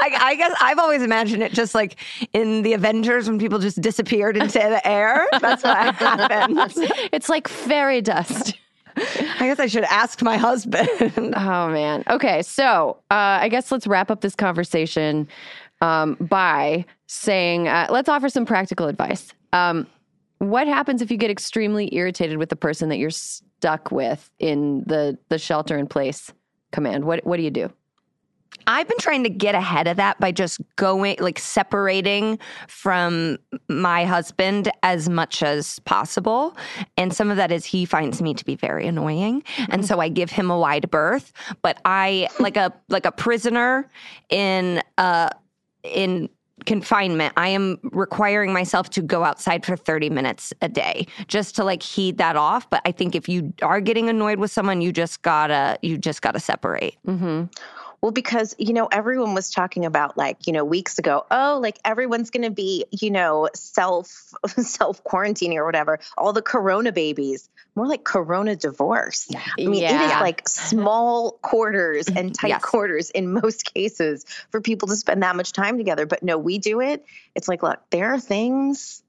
[0.01, 1.97] I, I, guess I've always imagined it just like
[2.33, 5.27] in the Avengers when people just disappeared into the air.
[5.41, 6.79] That's what happens.
[7.13, 8.55] It's like fairy dust.
[8.97, 10.89] I guess I should ask my husband.
[11.37, 12.03] oh man.
[12.09, 15.29] Okay, so uh, I guess let's wrap up this conversation
[15.81, 19.33] um, by saying uh, let's offer some practical advice.
[19.53, 19.87] Um,
[20.39, 24.85] what happens if you get extremely irritated with the person that you're stuck with in
[24.87, 26.33] the the shelter in place
[26.73, 27.05] command?
[27.05, 27.73] What what do you do?
[28.67, 33.39] I've been trying to get ahead of that by just going, like separating from
[33.69, 36.57] my husband as much as possible.
[36.97, 39.43] And some of that is he finds me to be very annoying.
[39.71, 41.33] And so I give him a wide berth.
[41.63, 43.89] But I, like a, like a prisoner
[44.29, 45.31] in, uh,
[45.83, 46.29] in
[46.67, 51.65] confinement, I am requiring myself to go outside for 30 minutes a day just to
[51.65, 52.69] like heed that off.
[52.69, 56.21] But I think if you are getting annoyed with someone, you just gotta, you just
[56.21, 56.97] gotta separate.
[57.07, 57.45] Mm-hmm.
[58.01, 61.79] Well, because, you know, everyone was talking about like, you know, weeks ago, oh, like
[61.85, 65.99] everyone's going to be, you know, self self quarantining or whatever.
[66.17, 69.29] All the corona babies, more like corona divorce.
[69.35, 70.03] I mean, yeah.
[70.03, 72.63] it is like small quarters and tight yes.
[72.63, 76.07] quarters in most cases for people to spend that much time together.
[76.07, 77.05] But no, we do it.
[77.35, 79.03] It's like, look, there are things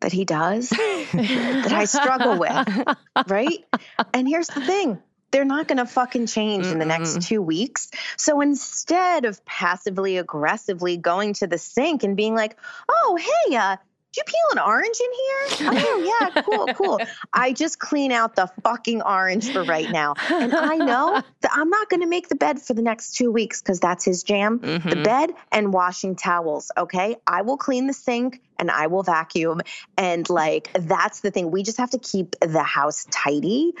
[0.00, 3.64] that he does that I struggle with, right?
[4.12, 4.98] And here's the thing
[5.30, 6.72] they're not going to fucking change Mm-mm.
[6.72, 7.90] in the next two weeks.
[8.16, 12.56] So instead of passively aggressively going to the sink and being like,
[12.88, 13.76] oh, hey, uh,
[14.12, 15.70] did you peel an orange in here?
[15.70, 17.00] Oh, yeah, cool, cool.
[17.32, 20.14] I just clean out the fucking orange for right now.
[20.30, 23.30] And I know that I'm not going to make the bed for the next two
[23.30, 24.60] weeks because that's his jam.
[24.60, 24.88] Mm-hmm.
[24.88, 27.16] The bed and washing towels, okay?
[27.26, 29.60] I will clean the sink and I will vacuum.
[29.98, 31.50] And like, that's the thing.
[31.50, 33.74] We just have to keep the house tidy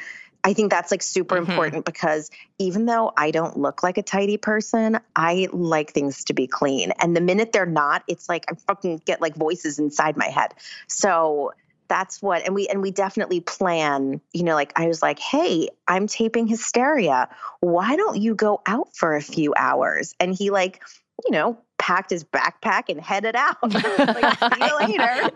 [0.44, 1.50] I think that's like super mm-hmm.
[1.50, 6.34] important because even though I don't look like a tidy person, I like things to
[6.34, 6.92] be clean.
[7.00, 10.54] And the minute they're not, it's like I fucking get like voices inside my head.
[10.86, 11.52] So
[11.88, 15.70] that's what and we and we definitely plan you know like i was like hey
[15.86, 17.28] i'm taping hysteria
[17.60, 20.82] why don't you go out for a few hours and he like
[21.24, 21.58] you know
[21.88, 23.56] packed his backpack and headed out.
[23.62, 25.30] like, see you later.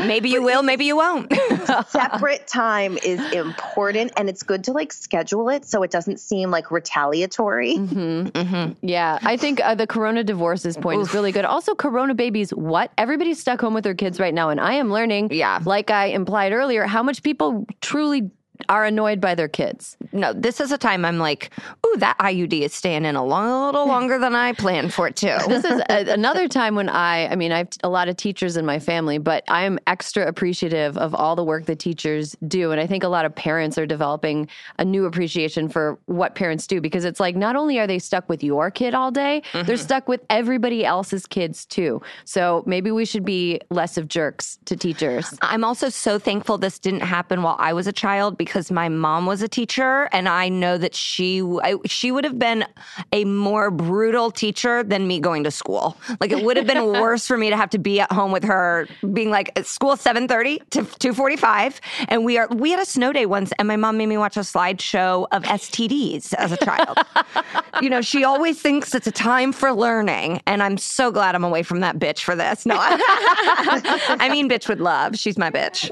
[0.06, 1.32] Maybe you but will, maybe you won't.
[1.88, 6.52] separate time is important and it's good to like schedule it so it doesn't seem
[6.52, 7.74] like retaliatory.
[7.74, 8.86] Mm-hmm, mm-hmm.
[8.86, 11.08] Yeah, I think uh, the Corona divorces point Oof.
[11.08, 11.44] is really good.
[11.44, 12.92] Also, Corona babies, what?
[12.96, 14.50] Everybody's stuck home with their kids right now.
[14.50, 15.58] And I am learning, yeah.
[15.64, 18.30] like I implied earlier, how much people truly
[18.68, 19.96] are annoyed by their kids.
[20.12, 21.50] No, this is a time I'm like,
[21.98, 25.16] that IUD is staying in a, long, a little longer than I planned for it
[25.16, 25.42] to.
[25.48, 28.56] this is a, another time when I, I mean, I have a lot of teachers
[28.56, 32.70] in my family, but I am extra appreciative of all the work that teachers do.
[32.70, 36.66] And I think a lot of parents are developing a new appreciation for what parents
[36.66, 39.66] do because it's like not only are they stuck with your kid all day, mm-hmm.
[39.66, 42.00] they're stuck with everybody else's kids too.
[42.24, 45.36] So maybe we should be less of jerks to teachers.
[45.42, 48.88] I'm also so thankful this didn't happen while I was a child because because my
[48.88, 52.64] mom was a teacher, and I know that she I, she would have been
[53.12, 55.96] a more brutal teacher than me going to school.
[56.20, 58.44] Like it would have been worse for me to have to be at home with
[58.44, 62.70] her, being like at school seven thirty to two forty five, and we are we
[62.70, 66.34] had a snow day once, and my mom made me watch a slideshow of STDs
[66.34, 66.98] as a child.
[67.82, 71.44] you know, she always thinks it's a time for learning, and I'm so glad I'm
[71.44, 72.64] away from that bitch for this.
[72.64, 75.16] No, I mean bitch with love.
[75.16, 75.90] She's my bitch.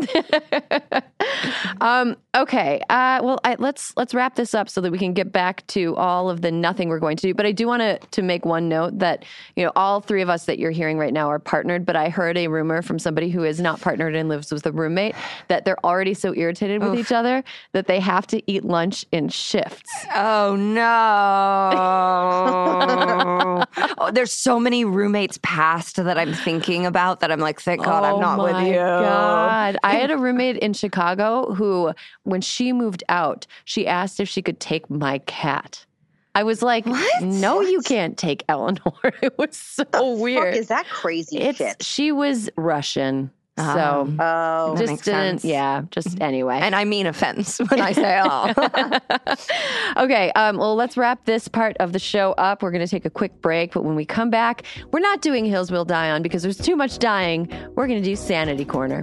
[1.80, 2.60] um, okay.
[2.60, 2.80] Okay.
[2.90, 5.79] Uh, well, I, let's let's wrap this up so that we can get back to
[5.86, 7.34] all of the nothing we're going to do.
[7.34, 9.24] But I do want to to make one note that
[9.54, 11.86] you know all three of us that you're hearing right now are partnered.
[11.86, 14.72] But I heard a rumor from somebody who is not partnered and lives with a
[14.72, 15.14] roommate
[15.48, 16.98] that they're already so irritated with Oof.
[16.98, 19.90] each other that they have to eat lunch in shifts.
[20.14, 20.84] Oh no!
[23.98, 28.02] oh, there's so many roommates past that I'm thinking about that I'm like, thank God
[28.02, 28.74] oh I'm not with you.
[28.74, 31.92] God, I had a roommate in Chicago who
[32.24, 35.69] when when she moved out, she asked if she could take my cat.
[36.34, 37.22] I was like, what?
[37.22, 37.70] no, what?
[37.70, 38.92] you can't take Eleanor.
[39.22, 40.54] It was so the weird.
[40.54, 41.82] is that crazy it's, shit?
[41.82, 43.30] She was Russian.
[43.58, 45.44] So um, oh, just didn't, sense.
[45.44, 46.58] yeah, just anyway.
[46.62, 48.50] And I mean offense when I say all.
[50.02, 52.62] okay, um, well, let's wrap this part of the show up.
[52.62, 54.62] We're going to take a quick break, but when we come back,
[54.92, 57.52] we're not doing Hills Will Die On because there's too much dying.
[57.74, 59.02] We're going to do Sanity Corner.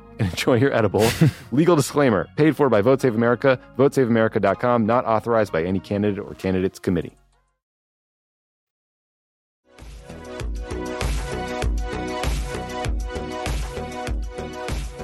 [0.21, 1.07] and enjoy your edible.
[1.51, 6.33] Legal disclaimer paid for by Vote Save America, votesaveamerica.com, not authorized by any candidate or
[6.35, 7.17] candidates committee.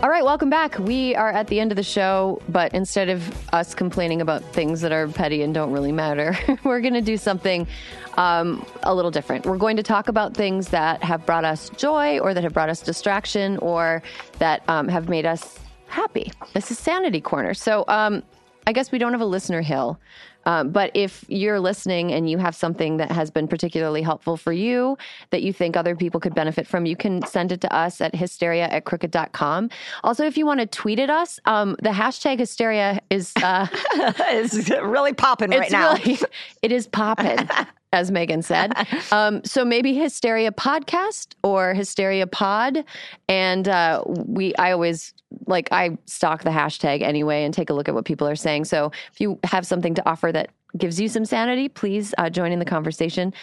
[0.07, 0.79] All right, welcome back.
[0.79, 4.79] We are at the end of the show, but instead of us complaining about things
[4.79, 6.33] that are petty and don't really matter,
[6.63, 7.67] we're going to do something
[8.15, 9.45] um, a little different.
[9.45, 12.69] We're going to talk about things that have brought us joy or that have brought
[12.69, 14.01] us distraction or
[14.39, 16.31] that um, have made us happy.
[16.53, 17.53] This is Sanity Corner.
[17.53, 18.23] So um,
[18.65, 19.99] I guess we don't have a listener hill.
[20.47, 24.53] Um, but if you're listening and you have something that has been particularly helpful for
[24.53, 24.97] you
[25.29, 28.15] that you think other people could benefit from, you can send it to us at
[28.15, 29.69] hysteria at crooked.com.
[30.05, 33.67] Also, if you want to tweet at us, um, the hashtag hysteria is uh,
[34.31, 35.95] is really popping right now.
[35.95, 36.19] Really,
[36.61, 37.49] it is popping.
[37.93, 38.73] as Megan said.
[39.09, 42.83] Um, so maybe Hysteria Podcast or Hysteria Pod.
[43.29, 45.13] And uh, we, I always
[45.45, 48.65] like, I stalk the hashtag anyway and take a look at what people are saying.
[48.65, 52.51] So if you have something to offer that gives you some sanity, please uh, join
[52.51, 53.33] in the conversation.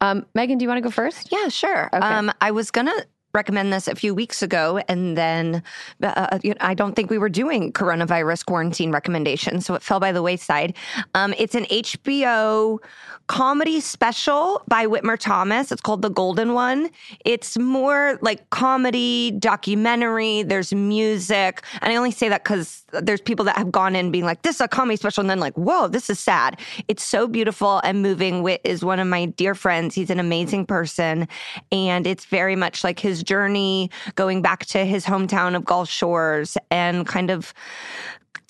[0.00, 1.30] Um, Megan, do you want to go first?
[1.30, 1.88] Yeah, sure.
[1.92, 2.04] Okay.
[2.04, 5.62] Um, I was going to recommend this a few weeks ago, and then
[6.02, 10.12] uh, uh I don't think we were doing coronavirus quarantine recommendations, so it fell by
[10.12, 10.74] the wayside.
[11.14, 12.78] Um, it's an HBO
[13.26, 15.72] comedy special by Whitmer Thomas.
[15.72, 16.90] It's called The Golden One.
[17.24, 21.62] It's more like comedy, documentary, there's music.
[21.80, 24.56] And I only say that because there's people that have gone in being like, this
[24.56, 26.60] is a comedy special, and then like, whoa, this is sad.
[26.88, 28.42] It's so beautiful and moving.
[28.42, 29.94] Whit is one of my dear friends.
[29.94, 31.26] He's an amazing person.
[31.70, 36.56] And it's very much like his journey going back to his hometown of Gulf Shores
[36.70, 37.54] and kind of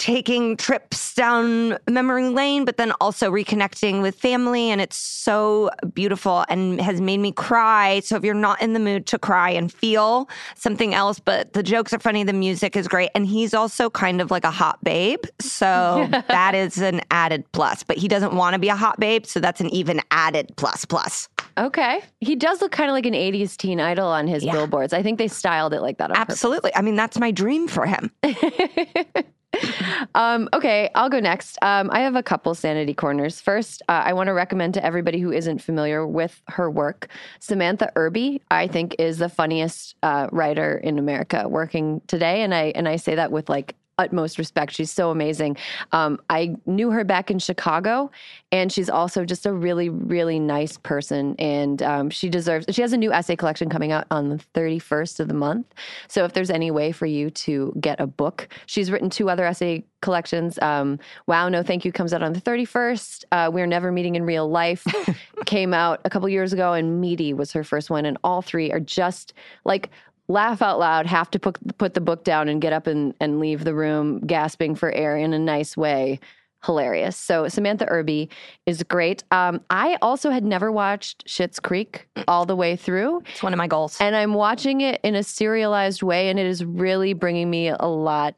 [0.03, 4.69] taking trips down memory lane, but then also reconnecting with family.
[4.69, 8.01] And it's so beautiful and has made me cry.
[8.01, 11.63] So if you're not in the mood to cry and feel something else, but the
[11.63, 13.11] jokes are funny, the music is great.
[13.15, 15.23] And he's also kind of like a hot babe.
[15.41, 17.85] So that is an added plus.
[17.85, 19.25] But he doesn't want to be a hot babe.
[19.25, 21.29] So that's an even added plus plus.
[21.57, 22.03] Okay.
[22.21, 24.53] He does look kind of like an 80s teen idol on his yeah.
[24.53, 24.93] billboards.
[24.93, 26.11] I think they styled it like that.
[26.11, 26.71] Absolutely.
[26.71, 26.79] Purpose.
[26.79, 28.11] I mean, that's my dream for him.
[30.15, 31.59] um, okay, I'll go next.
[31.63, 33.41] Um, I have a couple sanity corners.
[33.41, 37.09] First, uh, I want to recommend to everybody who isn't familiar with her work,
[37.41, 38.43] Samantha Irby.
[38.51, 42.97] I think is the funniest uh, writer in America working today, and I and I
[42.97, 44.73] say that with like utmost respect.
[44.73, 45.57] She's so amazing.
[45.93, 48.11] Um, I knew her back in Chicago,
[48.51, 51.35] and she's also just a really, really nice person.
[51.39, 52.67] And um, she deserves.
[52.71, 55.67] She has a new essay collection coming out on the thirty first of the month.
[56.09, 59.45] So if there's any way for you to get a book, she's written two other
[59.45, 60.59] essay collections.
[60.61, 63.25] Um, wow, no, thank you comes out on the thirty first.
[63.33, 64.85] Uh, We're never meeting in real life
[65.47, 68.05] came out a couple years ago, and Meaty was her first one.
[68.05, 69.35] And all three are just
[69.65, 69.91] like
[70.29, 73.41] laugh out loud, have to put put the book down and get up and, and
[73.41, 76.21] leave the room gasping for air in a nice way.
[76.65, 77.17] Hilarious.
[77.17, 78.31] So Samantha Irby
[78.67, 79.25] is great.
[79.33, 83.23] Um, I also had never watched Schitt's Creek all the way through.
[83.33, 86.47] It's one of my goals, and I'm watching it in a serialized way, and it
[86.47, 88.37] is really bringing me a lot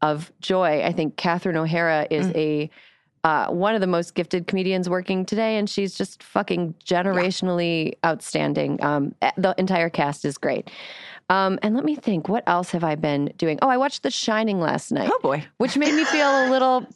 [0.00, 0.82] of joy.
[0.82, 2.36] I think Catherine O'Hara is mm.
[2.36, 2.70] a
[3.24, 8.10] uh, one of the most gifted comedians working today, and she's just fucking generationally yeah.
[8.10, 8.82] outstanding.
[8.82, 10.70] Um, the entire cast is great.
[11.28, 13.58] Um, and let me think, what else have I been doing?
[13.60, 15.10] Oh, I watched The Shining last night.
[15.12, 16.86] Oh boy, which made me feel a little.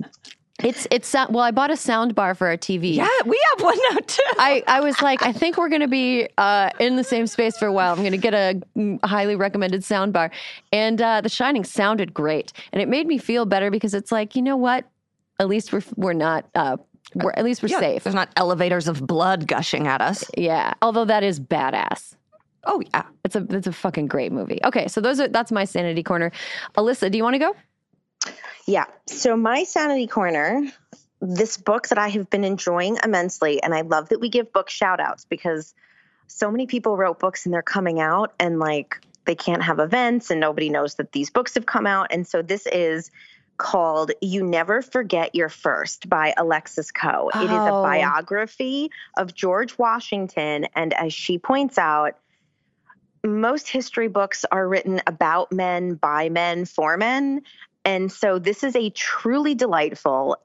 [0.63, 2.95] It's it's well, I bought a sound bar for our TV.
[2.95, 4.23] Yeah, we have one now too.
[4.39, 7.59] I, I was like, I think we're going to be uh, in the same space
[7.59, 7.93] for a while.
[7.93, 8.61] I'm going to get a
[9.05, 10.31] highly recommended sound bar,
[10.73, 14.37] and uh, The Shining sounded great, and it made me feel better because it's like,
[14.37, 14.87] you know what?
[15.41, 16.47] At least we're we're not.
[16.55, 16.77] Uh,
[17.15, 18.05] we're, at least we're yeah, safe.
[18.05, 20.25] There's not elevators of blood gushing at us.
[20.37, 22.15] Yeah, although that is badass.
[22.65, 24.61] Oh yeah, it's a it's a fucking great movie.
[24.65, 26.31] Okay, so those are that's my sanity corner.
[26.77, 27.57] Alyssa, do you want to go?
[28.67, 28.85] Yeah.
[29.07, 30.63] So my sanity corner,
[31.21, 34.71] this book that I have been enjoying immensely, and I love that we give book
[34.71, 35.75] shout outs because
[36.29, 40.31] so many people wrote books and they're coming out and like they can't have events
[40.31, 42.09] and nobody knows that these books have come out.
[42.11, 43.11] And so this is
[43.57, 47.31] called You Never Forget Your First by Alexis Coe.
[47.33, 47.41] Oh.
[47.41, 47.83] It is a oh.
[47.83, 50.67] biography of George Washington.
[50.75, 52.17] And as she points out,
[53.25, 57.43] most history books are written about men, by men, for men.
[57.85, 60.37] And so this is a truly delightful,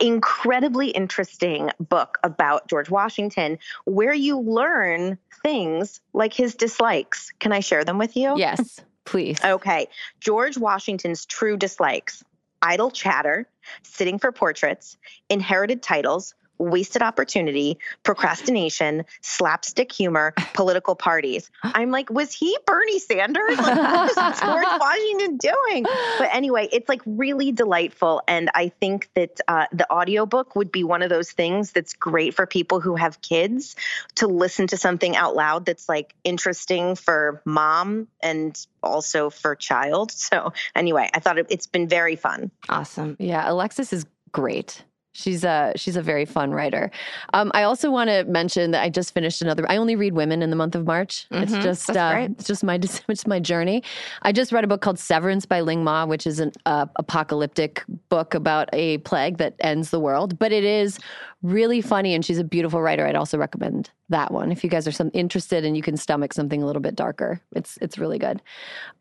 [0.00, 7.32] incredibly interesting book about George Washington where you learn things like his dislikes.
[7.38, 8.38] Can I share them with you?
[8.38, 9.38] Yes, please.
[9.44, 9.88] okay.
[10.20, 12.24] George Washington's true dislikes
[12.64, 13.46] idle chatter,
[13.82, 14.96] sitting for portraits,
[15.28, 21.50] inherited titles, wasted opportunity, procrastination, slapstick humor, political parties.
[21.62, 23.58] I'm like, was he Bernie Sanders?
[23.58, 25.84] Like, what was George Washington doing?
[26.18, 28.22] But anyway, it's like really delightful.
[28.28, 32.34] And I think that uh, the audiobook would be one of those things that's great
[32.34, 33.76] for people who have kids
[34.16, 40.12] to listen to something out loud that's like interesting for mom and also for child.
[40.24, 42.50] So anyway, I thought it, it's been very fun.
[42.70, 43.16] Awesome.
[43.20, 44.82] Yeah, Alexis is great.
[45.16, 46.90] She's a she's a very fun writer.
[47.34, 49.64] Um, I also want to mention that I just finished another.
[49.68, 51.26] I only read women in the month of March.
[51.30, 51.42] Mm-hmm.
[51.44, 52.74] It's just uh, it's just my
[53.08, 53.84] it's my journey.
[54.22, 57.84] I just read a book called Severance by Ling Ma, which is an uh, apocalyptic
[58.08, 60.36] book about a plague that ends the world.
[60.36, 60.98] But it is
[61.42, 63.06] really funny, and she's a beautiful writer.
[63.06, 66.32] I'd also recommend that one if you guys are some interested and you can stomach
[66.32, 67.40] something a little bit darker.
[67.54, 68.42] It's it's really good.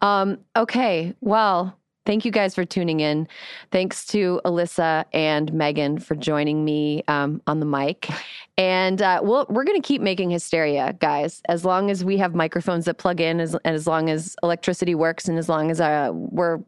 [0.02, 1.76] Um, okay, well
[2.06, 3.28] Thank you guys for tuning in.
[3.72, 8.10] Thanks to Alyssa and Megan for joining me um, on the mic.
[8.58, 12.36] And uh, we'll, we're going to keep making hysteria, guys, as long as we have
[12.36, 15.80] microphones that plug in, as, and as long as electricity works, and as long as
[15.80, 16.60] uh, we're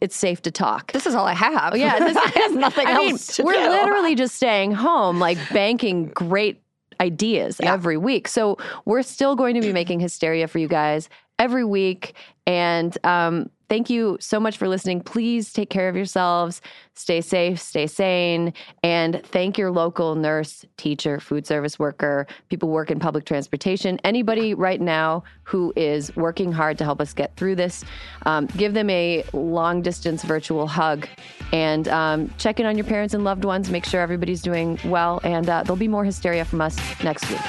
[0.00, 0.92] it's safe to talk.
[0.92, 1.76] This is all I have.
[1.76, 3.38] Yeah, this has nothing I else.
[3.38, 3.68] Mean, we're do.
[3.68, 6.60] literally just staying home, like banking great
[7.00, 7.72] ideas yeah.
[7.72, 8.28] every week.
[8.28, 11.08] So we're still going to be making hysteria for you guys
[11.38, 12.14] every week.
[12.46, 15.00] And um, thank you so much for listening.
[15.00, 16.60] Please take care of yourselves,
[16.94, 18.52] stay safe, stay sane,
[18.82, 24.54] and thank your local nurse, teacher, food service worker, people work in public transportation, anybody
[24.54, 27.84] right now who is working hard to help us get through this.
[28.26, 31.08] Um, give them a long distance virtual hug
[31.52, 33.70] and um, check in on your parents and loved ones.
[33.70, 37.40] Make sure everybody's doing well, and uh, there'll be more hysteria from us next week.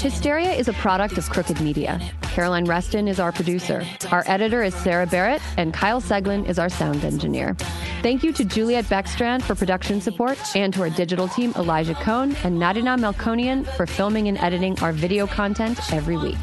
[0.00, 2.00] Hysteria is a product of Crooked Media.
[2.22, 3.84] Caroline Reston is our producer.
[4.12, 7.56] Our editor is Sarah Barrett, and Kyle Seglin is our sound engineer.
[8.00, 12.36] Thank you to Juliet Beckstrand for production support, and to our digital team, Elijah Cohn
[12.44, 16.38] and Nadina Melkonian for filming and editing our video content every week.